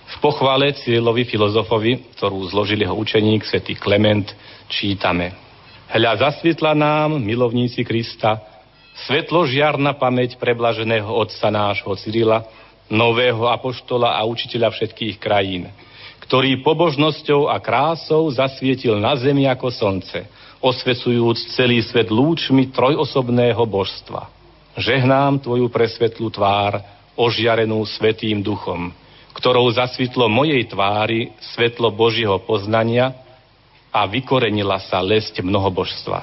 [0.04, 4.28] V pochvale Cyrilovi filozofovi, ktorú zložil jeho učeník svätý Klement,
[4.68, 5.32] čítame
[5.88, 8.36] Hľa zasvietla nám, milovníci Krista,
[9.08, 12.44] svetlo žiarna pamäť preblaženého otca nášho Cyrila,
[12.92, 15.72] nového apoštola a učiteľa všetkých krajín,
[16.20, 20.28] ktorý pobožnosťou a krásou zasvietil na zemi ako slnce,
[20.60, 24.39] osvecujúc celý svet lúčmi trojosobného božstva.
[24.78, 26.78] Žehnám Tvoju presvetlú tvár,
[27.18, 28.94] ožiarenú Svetým duchom,
[29.34, 33.10] ktorou zasvitlo mojej tvári svetlo Božieho poznania
[33.90, 36.22] a vykorenila sa lesť mnohobožstva.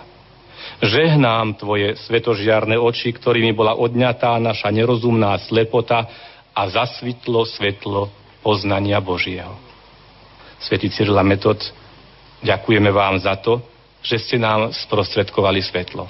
[0.79, 6.07] Žehnám Tvoje svetožiarné oči, ktorými bola odňatá naša nerozumná slepota
[6.55, 8.07] a zasvitlo svetlo
[8.39, 9.59] poznania Božieho.
[10.63, 11.59] Svetý Cyrila Metod,
[12.47, 13.59] ďakujeme vám za to,
[13.99, 16.07] že ste nám sprostredkovali svetlo.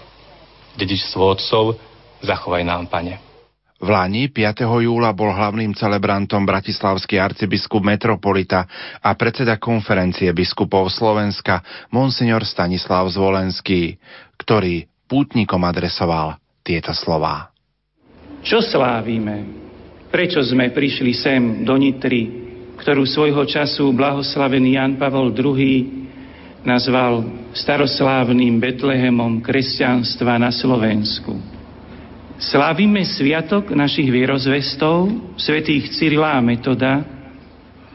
[0.77, 1.86] Dedičstvo otcov,
[2.21, 3.27] zachovaj nám, Pane.
[3.77, 4.65] V Lani 5.
[4.65, 8.65] júla bol hlavným celebrantom bratislavský arcibiskup metropolita
[9.05, 11.61] a predseda konferencie biskupov Slovenska
[11.93, 14.01] monsignor Stanislav Zvolenský,
[14.33, 17.53] ktorý pútnikom adresoval tieto slová.
[18.41, 19.45] Čo slávime?
[20.09, 22.49] Prečo sme prišli sem do Nitry,
[22.81, 26.07] ktorú svojho času blahoslavený Jan Pavol II
[26.65, 31.56] nazval staroslávnym Betlehemom kresťanstva na Slovensku?
[32.37, 35.09] Slávime sviatok našich vierozvestov,
[35.41, 37.01] svetých Cyrila a Metoda.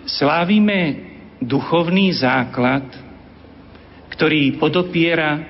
[0.02, 0.98] Slávime
[1.38, 2.82] duchovný základ,
[4.10, 5.46] ktorý podopiera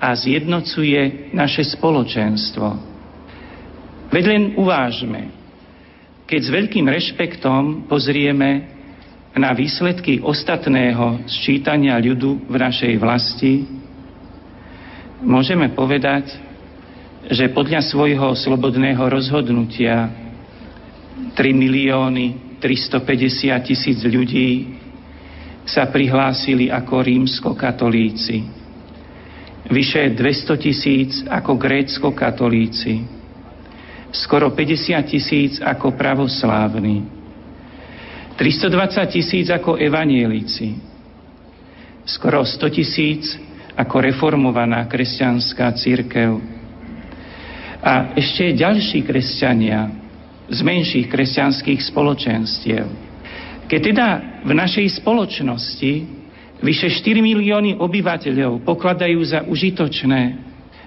[0.00, 2.80] a zjednocuje naše spoločenstvo.
[4.08, 5.28] Veď len uvážme,
[6.24, 8.72] keď s veľkým rešpektom pozrieme
[9.36, 13.68] na výsledky ostatného sčítania ľudu v našej vlasti,
[15.20, 16.49] môžeme povedať,
[17.30, 20.10] že podľa svojho slobodného rozhodnutia
[21.38, 24.74] 3 milióny 350 tisíc ľudí
[25.62, 28.42] sa prihlásili ako rímsko-katolíci.
[29.70, 33.06] Vyše 200 tisíc ako grécko-katolíci.
[34.10, 37.06] Skoro 50 tisíc ako pravoslávni.
[38.34, 40.74] 320 tisíc ako evanielici.
[42.02, 43.38] Skoro 100 tisíc
[43.78, 46.59] ako reformovaná kresťanská církev
[47.80, 49.88] a ešte ďalší kresťania
[50.52, 52.86] z menších kresťanských spoločenstiev.
[53.70, 54.08] Keď teda
[54.44, 55.92] v našej spoločnosti
[56.60, 60.22] vyše 4 milióny obyvateľov pokladajú za užitočné,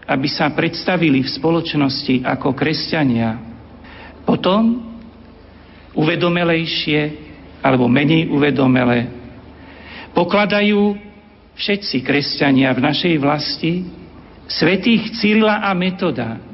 [0.05, 3.39] aby sa predstavili v spoločnosti ako kresťania,
[4.27, 4.83] potom
[5.97, 6.99] uvedomelejšie
[7.63, 9.07] alebo menej uvedomele
[10.13, 10.93] pokladajú
[11.57, 13.73] všetci kresťania v našej vlasti
[14.45, 16.52] svetých Cyrila a Metoda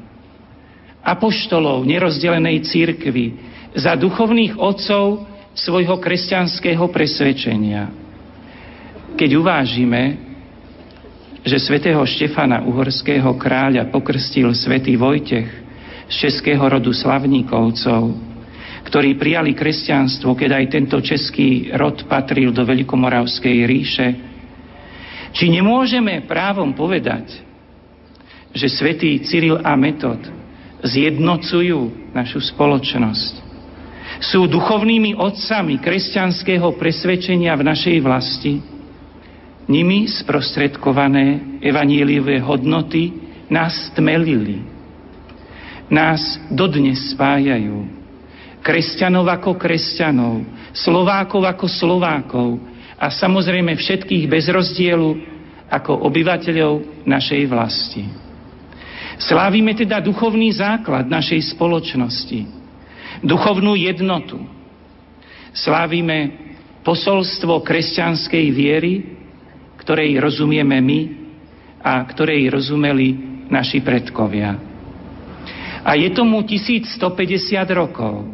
[1.00, 5.22] apoštolov nerozdelenej církvy, za duchovných otcov
[5.54, 7.90] svojho kresťanského presvedčenia.
[9.14, 10.02] Keď uvážime,
[11.46, 15.48] že svätého Štefana Uhorského kráľa pokrstil svätý Vojtech
[16.10, 18.12] z českého rodu Slavníkovcov,
[18.84, 24.08] ktorí prijali kresťanstvo, keď aj tento český rod patril do Veľkomoravskej ríše,
[25.30, 27.38] či nemôžeme právom povedať,
[28.50, 30.39] že svätý Cyril a Metod
[30.84, 33.50] zjednocujú našu spoločnosť.
[34.20, 38.54] Sú duchovnými otcami kresťanského presvedčenia v našej vlasti.
[39.70, 43.14] Nimi sprostredkované evaníliové hodnoty
[43.48, 44.60] nás tmelili.
[45.88, 47.86] Nás dodnes spájajú.
[48.60, 50.44] Kresťanov ako kresťanov,
[50.76, 52.60] Slovákov ako Slovákov
[53.00, 55.16] a samozrejme všetkých bez rozdielu
[55.70, 58.19] ako obyvateľov našej vlasti.
[59.20, 62.40] Slávime teda duchovný základ našej spoločnosti,
[63.20, 64.40] duchovnú jednotu.
[65.52, 66.32] Slávime
[66.80, 69.04] posolstvo kresťanskej viery,
[69.76, 71.00] ktorej rozumieme my
[71.84, 73.12] a ktorej rozumeli
[73.52, 74.56] naši predkovia.
[75.84, 76.88] A je tomu 1150
[77.76, 78.24] rokov.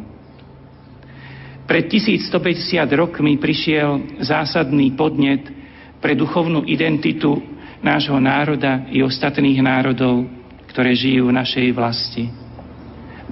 [1.67, 5.51] Pred 1150 rokmi prišiel zásadný podnet
[5.99, 7.43] pre duchovnú identitu
[7.83, 10.36] nášho národa i ostatných národov
[10.77, 12.29] ktoré žijú v našej vlasti.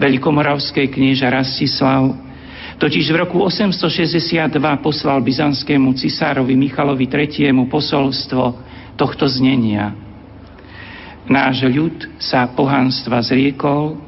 [0.01, 2.17] Veľkomoravský knieža Rastislav
[2.81, 4.49] totiž v roku 862
[4.81, 7.53] poslal byzantskému cisárovi Michalovi III.
[7.69, 8.57] posolstvo
[8.97, 9.93] tohto znenia.
[11.29, 14.01] Náš ľud sa pohanstva zriekol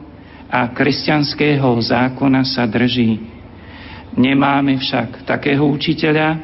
[0.50, 3.21] a kresťanského zákona sa drží.
[4.17, 6.41] Nemáme však takého učiteľa,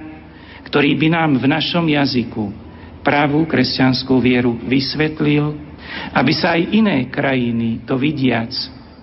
[0.69, 2.53] ktorý by nám v našom jazyku
[3.01, 5.72] pravú kresťanskú vieru vysvetlil
[6.13, 8.51] aby sa aj iné krajiny to vidiac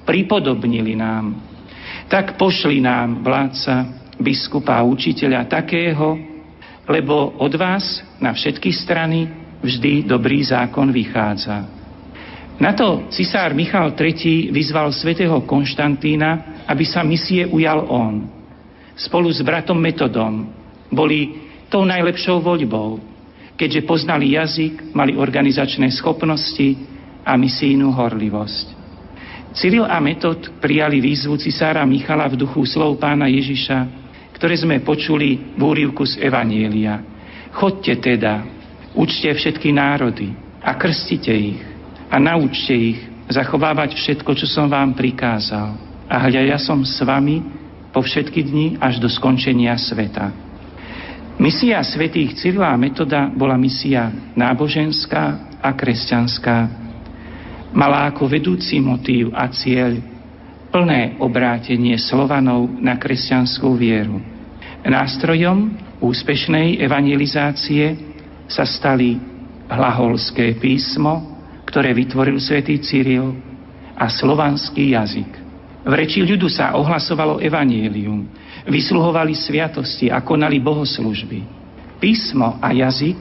[0.04, 1.38] pripodobnili nám.
[2.10, 3.86] Tak pošli nám, vládca,
[4.18, 6.18] biskupa a učiteľa takého,
[6.90, 9.30] lebo od vás na všetky strany
[9.62, 11.62] vždy dobrý zákon vychádza.
[12.60, 14.52] Na to cisár Michal III.
[14.52, 18.28] vyzval svätého Konštantína, aby sa misie ujal on.
[18.98, 20.44] Spolu s bratom Metodom
[20.92, 23.00] boli tou najlepšou voľbou,
[23.60, 26.80] keďže poznali jazyk, mali organizačné schopnosti
[27.20, 28.80] a misijnú horlivosť.
[29.52, 33.78] Cyril a Metod prijali výzvu cisára Michala v duchu slov pána Ježiša,
[34.32, 37.04] ktoré sme počuli v úrivku z Evanielia.
[37.52, 38.40] Chodte teda,
[38.96, 40.32] učte všetky národy
[40.64, 41.60] a krstite ich
[42.08, 45.76] a naučte ich zachovávať všetko, čo som vám prikázal.
[46.08, 47.44] A hľa, ja som s vami
[47.92, 50.49] po všetky dni až do skončenia sveta.
[51.40, 56.56] Misia svetých Cyrila a Metoda bola misia náboženská a kresťanská.
[57.72, 59.96] Mala ako vedúci motív a cieľ
[60.68, 64.20] plné obrátenie Slovanov na kresťanskú vieru.
[64.84, 67.96] Nástrojom úspešnej evangelizácie
[68.44, 69.16] sa stali
[69.64, 73.32] hlaholské písmo, ktoré vytvoril svätý Cyril
[73.96, 75.39] a slovanský jazyk.
[75.80, 78.28] V reči ľudu sa ohlasovalo evanielium,
[78.68, 81.40] vysluhovali sviatosti a konali bohoslužby.
[81.96, 83.16] Písmo a jazyk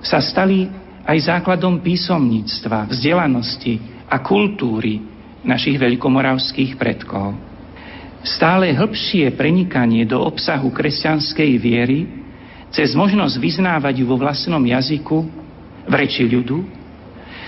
[0.00, 0.68] sa stali
[1.04, 5.00] aj základom písomníctva, vzdelanosti a kultúry
[5.44, 7.36] našich veľkomoravských predkov.
[8.24, 12.04] Stále hĺbšie prenikanie do obsahu kresťanskej viery
[12.68, 15.18] cez možnosť vyznávať ju vo vlastnom jazyku,
[15.88, 16.68] v reči ľudu,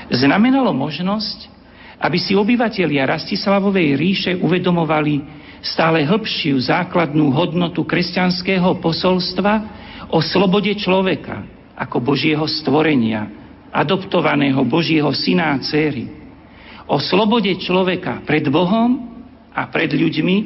[0.08, 1.59] znamenalo možnosť,
[2.00, 5.20] aby si obyvatelia Rastislavovej ríše uvedomovali
[5.60, 9.52] stále hĺbšiu základnú hodnotu kresťanského posolstva
[10.08, 11.44] o slobode človeka
[11.76, 13.28] ako Božieho stvorenia,
[13.68, 16.08] adoptovaného Božieho syna a céry,
[16.88, 19.20] o slobode človeka pred Bohom
[19.52, 20.36] a pred ľuďmi,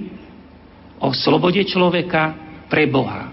[0.98, 2.34] o slobode človeka
[2.66, 3.30] pre Boha.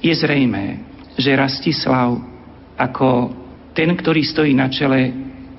[0.00, 0.80] Je zrejmé,
[1.20, 2.16] že Rastislav
[2.74, 3.32] ako
[3.76, 5.12] ten, ktorý stojí na čele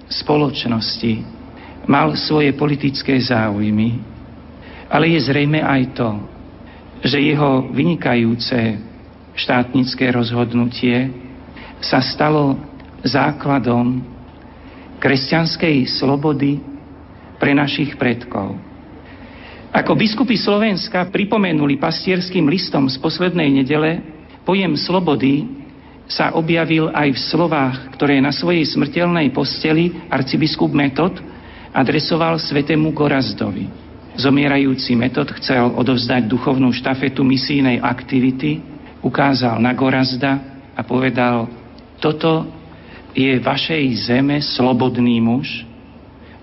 [0.09, 1.44] spoločnosti
[1.85, 4.01] mal svoje politické záujmy,
[4.89, 6.09] ale je zrejme aj to,
[7.05, 8.81] že jeho vynikajúce
[9.37, 11.11] štátnické rozhodnutie
[11.83, 12.57] sa stalo
[13.05, 14.01] základom
[14.97, 16.57] kresťanskej slobody
[17.37, 18.57] pre našich predkov.
[19.75, 23.99] Ako biskupy Slovenska pripomenuli pastierským listom z poslednej nedele,
[24.47, 25.45] pojem slobody
[26.07, 31.19] sa objavil aj v slovách, ktoré na svojej smrteľnej posteli arcibiskup Metod
[31.75, 33.67] adresoval svetému Gorazdovi.
[34.15, 38.63] Zomierajúci Metod chcel odovzdať duchovnú štafetu misijnej aktivity,
[39.03, 40.39] ukázal na Gorazda
[40.71, 41.51] a povedal,
[41.99, 42.47] toto
[43.11, 45.67] je vašej zeme slobodný muž,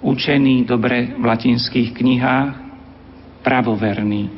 [0.04, 2.52] učený dobre v latinských knihách,
[3.40, 4.28] pravoverný.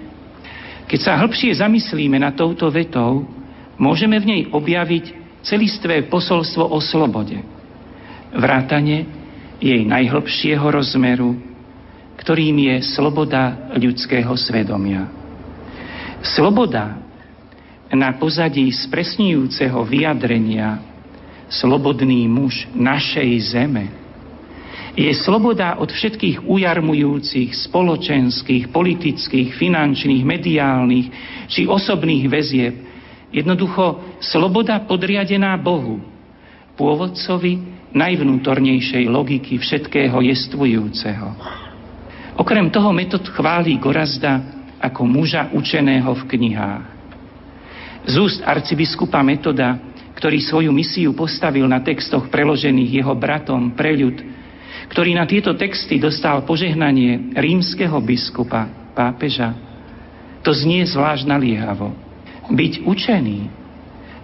[0.87, 3.27] Keď sa hĺbšie zamyslíme na touto vetou,
[3.75, 7.43] môžeme v nej objaviť celistvé posolstvo o slobode.
[8.31, 9.24] Vrátane
[9.63, 11.39] jej najhlbšieho rozmeru,
[12.19, 15.11] ktorým je sloboda ľudského svedomia.
[16.25, 16.99] Sloboda
[17.95, 20.83] na pozadí spresňujúceho vyjadrenia
[21.53, 23.85] slobodný muž našej zeme
[24.95, 31.07] je sloboda od všetkých ujarmujúcich spoločenských, politických, finančných, mediálnych
[31.51, 32.75] či osobných väzieb,
[33.35, 35.99] Jednoducho sloboda podriadená Bohu,
[36.79, 37.59] pôvodcovi
[37.95, 41.29] najvnútornejšej logiky všetkého jestvujúceho.
[42.35, 44.43] Okrem toho metod chválí Gorazda
[44.83, 46.85] ako muža učeného v knihách.
[48.05, 49.81] Z úst arcibiskupa Metoda,
[50.19, 54.19] ktorý svoju misiu postavil na textoch preložených jeho bratom pre ľud,
[54.93, 59.57] ktorý na tieto texty dostal požehnanie rímskeho biskupa, pápeža,
[60.45, 61.97] to znie zvlášť naliehavo.
[62.53, 63.49] Byť učený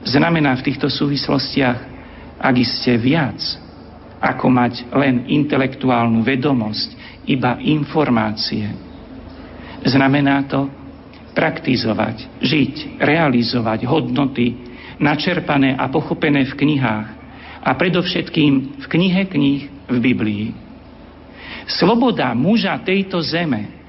[0.05, 1.90] znamená v týchto súvislostiach,
[2.41, 3.37] ak ste viac,
[4.21, 6.89] ako mať len intelektuálnu vedomosť,
[7.29, 8.69] iba informácie.
[9.85, 10.69] Znamená to
[11.37, 14.57] praktizovať, žiť, realizovať hodnoty,
[15.01, 17.09] načerpané a pochopené v knihách
[17.61, 20.47] a predovšetkým v knihe kníh v Biblii.
[21.69, 23.81] Sloboda muža tejto zeme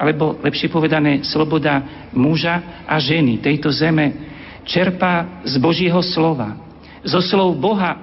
[0.00, 4.16] alebo lepšie povedané, sloboda muža a ženy tejto zeme
[4.64, 6.56] čerpá z Božieho slova,
[7.04, 7.96] zo slov Boha,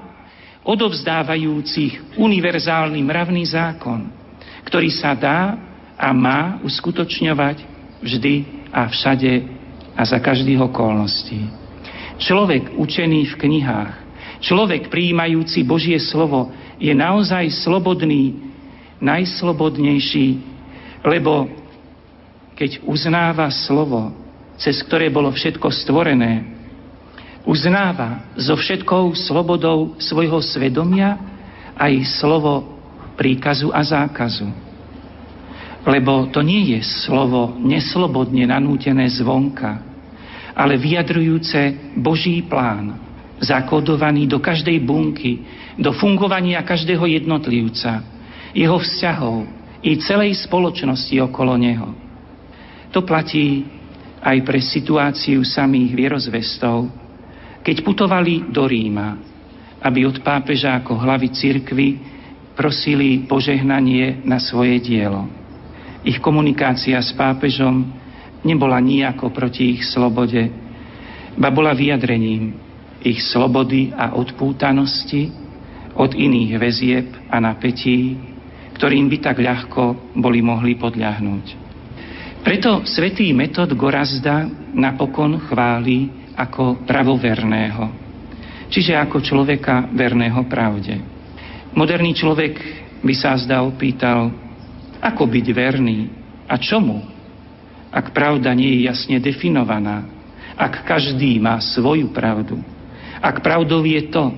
[0.67, 4.11] odovzdávajúcich univerzálny mravný zákon,
[4.67, 5.55] ktorý sa dá
[5.95, 7.63] a má uskutočňovať
[8.03, 8.35] vždy
[8.75, 9.33] a všade
[9.95, 11.47] a za každých okolností.
[12.19, 13.93] Človek učený v knihách,
[14.43, 18.35] človek prijímajúci Božie slovo je naozaj slobodný,
[18.99, 20.41] najslobodnejší,
[21.05, 21.47] lebo
[22.57, 24.11] keď uznáva slovo,
[24.57, 26.56] cez ktoré bolo všetko stvorené,
[27.47, 31.15] uznáva so všetkou slobodou svojho svedomia
[31.79, 32.67] aj slovo
[33.15, 34.51] príkazu a zákazu.
[35.87, 39.79] Lebo to nie je slovo neslobodne nanútené zvonka,
[40.51, 42.99] ale vyjadrujúce Boží plán,
[43.39, 45.47] zakodovaný do každej bunky,
[45.79, 48.03] do fungovania každého jednotlivca,
[48.51, 49.47] jeho vzťahov
[49.79, 51.95] i celej spoločnosti okolo neho.
[52.91, 53.63] To platí
[54.19, 57.06] aj pre situáciu samých vierozvestov,
[57.67, 59.19] keď putovali do Ríma,
[59.83, 61.99] aby od pápeža ako hlavy cirkvy
[62.55, 65.27] prosili požehnanie na svoje dielo.
[66.07, 67.91] Ich komunikácia s pápežom
[68.47, 70.47] nebola nijako proti ich slobode,
[71.35, 72.55] ba bola vyjadrením
[73.03, 75.27] ich slobody a odpútanosti
[75.99, 78.15] od iných väzieb a napätí,
[78.79, 81.67] ktorým by tak ľahko boli mohli podľahnúť.
[82.47, 87.89] Preto svätý Metod Gorazda napokon chváli ako pravoverného,
[88.69, 91.01] čiže ako človeka verného pravde.
[91.73, 92.53] Moderný človek
[93.01, 94.29] by sa zda opýtal,
[95.01, 96.09] ako byť verný
[96.45, 97.01] a čomu,
[97.89, 100.05] ak pravda nie je jasne definovaná,
[100.57, 102.61] ak každý má svoju pravdu,
[103.17, 104.33] ak pravdou je to,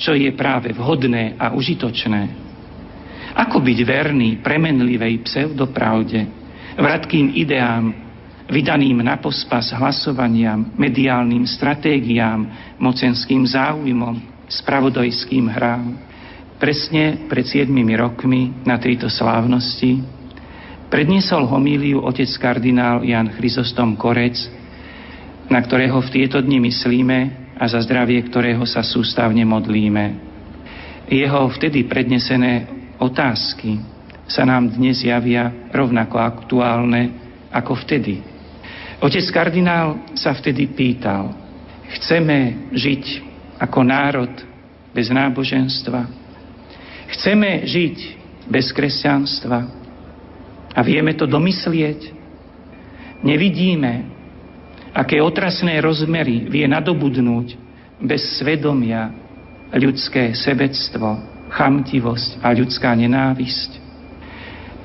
[0.00, 2.22] čo je práve vhodné a užitočné.
[3.34, 6.26] Ako byť verný premenlivej pseudopravde,
[6.78, 8.03] vratkým ideám,
[8.48, 15.96] vydaným na pospas hlasovaniam, mediálnym stratégiám, mocenským záujmom, spravodajským hrám.
[16.60, 20.00] Presne pred 7 rokmi na tejto slávnosti
[20.88, 24.38] predniesol homíliu otec kardinál Jan Chryzostom Korec,
[25.50, 27.18] na ktorého v tieto dni myslíme
[27.58, 30.04] a za zdravie ktorého sa sústavne modlíme.
[31.10, 33.76] Jeho vtedy prednesené otázky
[34.24, 37.12] sa nám dnes javia rovnako aktuálne
[37.52, 38.33] ako vtedy.
[39.02, 41.34] Otec kardinál sa vtedy pýtal,
[41.98, 43.04] chceme žiť
[43.58, 44.32] ako národ
[44.94, 46.06] bez náboženstva?
[47.14, 47.96] Chceme žiť
[48.50, 49.58] bez kresťanstva?
[50.74, 52.10] A vieme to domyslieť?
[53.22, 54.10] Nevidíme,
[54.94, 57.58] aké otrasné rozmery vie nadobudnúť
[58.02, 59.10] bez svedomia
[59.74, 61.18] ľudské sebectvo,
[61.50, 63.70] chamtivosť a ľudská nenávisť.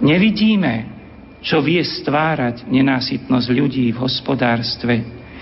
[0.01, 0.98] Nevidíme,
[1.39, 4.95] čo vie stvárať nenásytnosť ľudí v hospodárstve,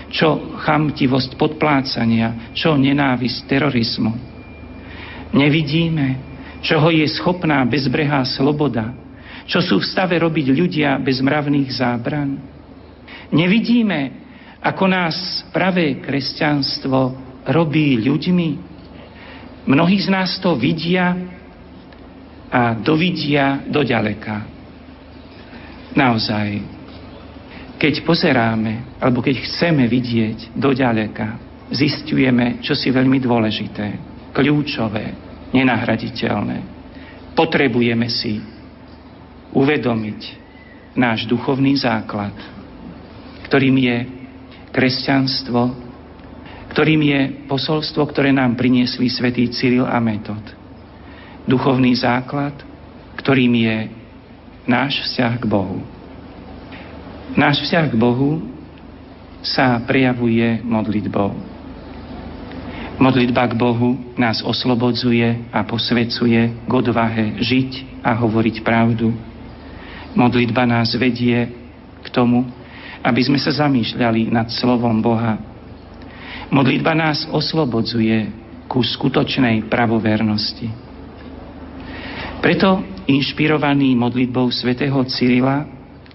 [0.08, 4.12] čo chamtivosť podplácania, čo nenávisť terorizmu.
[5.34, 6.06] Nevidíme,
[6.64, 8.94] čoho je schopná bezbrehá sloboda,
[9.44, 12.40] čo sú v stave robiť ľudia bez mravných zábran.
[13.28, 14.28] Nevidíme,
[14.64, 18.48] ako nás pravé kresťanstvo robí ľuďmi.
[19.68, 21.12] Mnohí z nás to vidia
[22.48, 24.57] a dovidia do ďaleka.
[25.96, 26.48] Naozaj,
[27.78, 31.38] keď pozeráme, alebo keď chceme vidieť do ďaleka,
[31.70, 33.86] zistujeme, čo si veľmi dôležité,
[34.34, 35.14] kľúčové,
[35.54, 36.58] nenahraditeľné.
[37.32, 38.42] Potrebujeme si
[39.54, 40.20] uvedomiť
[40.98, 42.34] náš duchovný základ,
[43.48, 43.96] ktorým je
[44.74, 45.88] kresťanstvo,
[46.74, 50.42] ktorým je posolstvo, ktoré nám priniesli svätý Cyril a Metod.
[51.48, 52.52] Duchovný základ,
[53.16, 53.76] ktorým je
[54.68, 55.80] náš vzťah k Bohu.
[57.32, 58.44] Náš vzťah k Bohu
[59.40, 61.32] sa prejavuje modlitbou.
[62.98, 69.14] Modlitba k Bohu nás oslobodzuje a posvecuje k odvahe žiť a hovoriť pravdu.
[70.18, 71.46] Modlitba nás vedie
[72.02, 72.44] k tomu,
[73.00, 75.38] aby sme sa zamýšľali nad slovom Boha.
[76.50, 78.34] Modlitba nás oslobodzuje
[78.66, 80.68] ku skutočnej pravovernosti.
[82.42, 85.64] Preto, inšpirovaný modlitbou svätého Cyrila,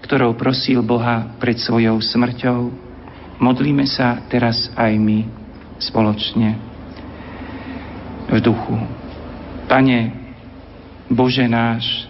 [0.06, 2.70] ktorou prosil Boha pred svojou smrťou,
[3.42, 5.26] modlíme sa teraz aj my
[5.82, 6.54] spoločne
[8.30, 8.78] v duchu.
[9.66, 10.14] Pane,
[11.10, 12.06] Bože náš,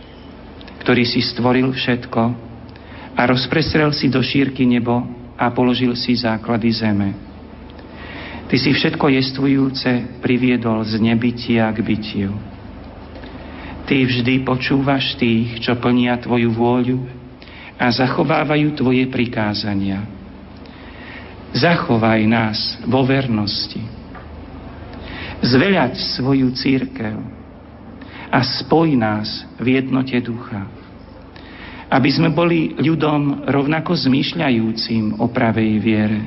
[0.85, 2.23] ktorý si stvoril všetko,
[3.15, 5.01] a rozprestrel si do šírky nebo
[5.39, 7.15] a položil si základy zeme.
[8.51, 12.54] Ty si všetko jestvujúce priviedol z nebytia k bytiu.
[13.85, 16.99] Ty vždy počúvaš tých, čo plnia Tvoju vôľu
[17.77, 20.05] a zachovávajú Tvoje prikázania.
[21.53, 23.81] Zachovaj nás vo vernosti.
[25.45, 27.17] Zveľať svoju církev
[28.33, 30.85] a spoj nás v jednote ducha
[31.95, 36.21] aby sme boli ľudom rovnako zmýšľajúcim o pravej viere.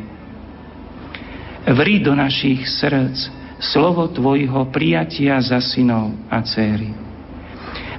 [1.68, 6.94] Vri do našich srdc slovo Tvojho prijatia za synov a céry,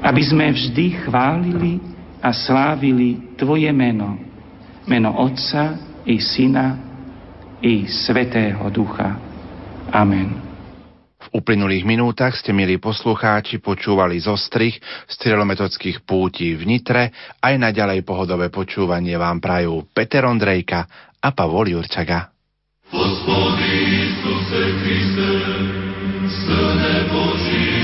[0.03, 1.78] aby sme vždy chválili
[2.18, 4.18] a slávili Tvoje meno,
[4.86, 6.78] meno Otca i Syna
[7.62, 9.18] i Svetého Ducha.
[9.90, 10.49] Amen.
[11.18, 17.11] V uplynulých minútach ste, milí poslucháči, počúvali z cyrilometodských pútí v Nitre.
[17.42, 20.86] Aj naďalej pohodové počúvanie vám prajú Peter Ondrejka
[21.18, 22.30] a Pavol Jurčaga.
[22.88, 24.14] Gospodi
[24.80, 25.30] Kriste,
[27.12, 27.78] Boží,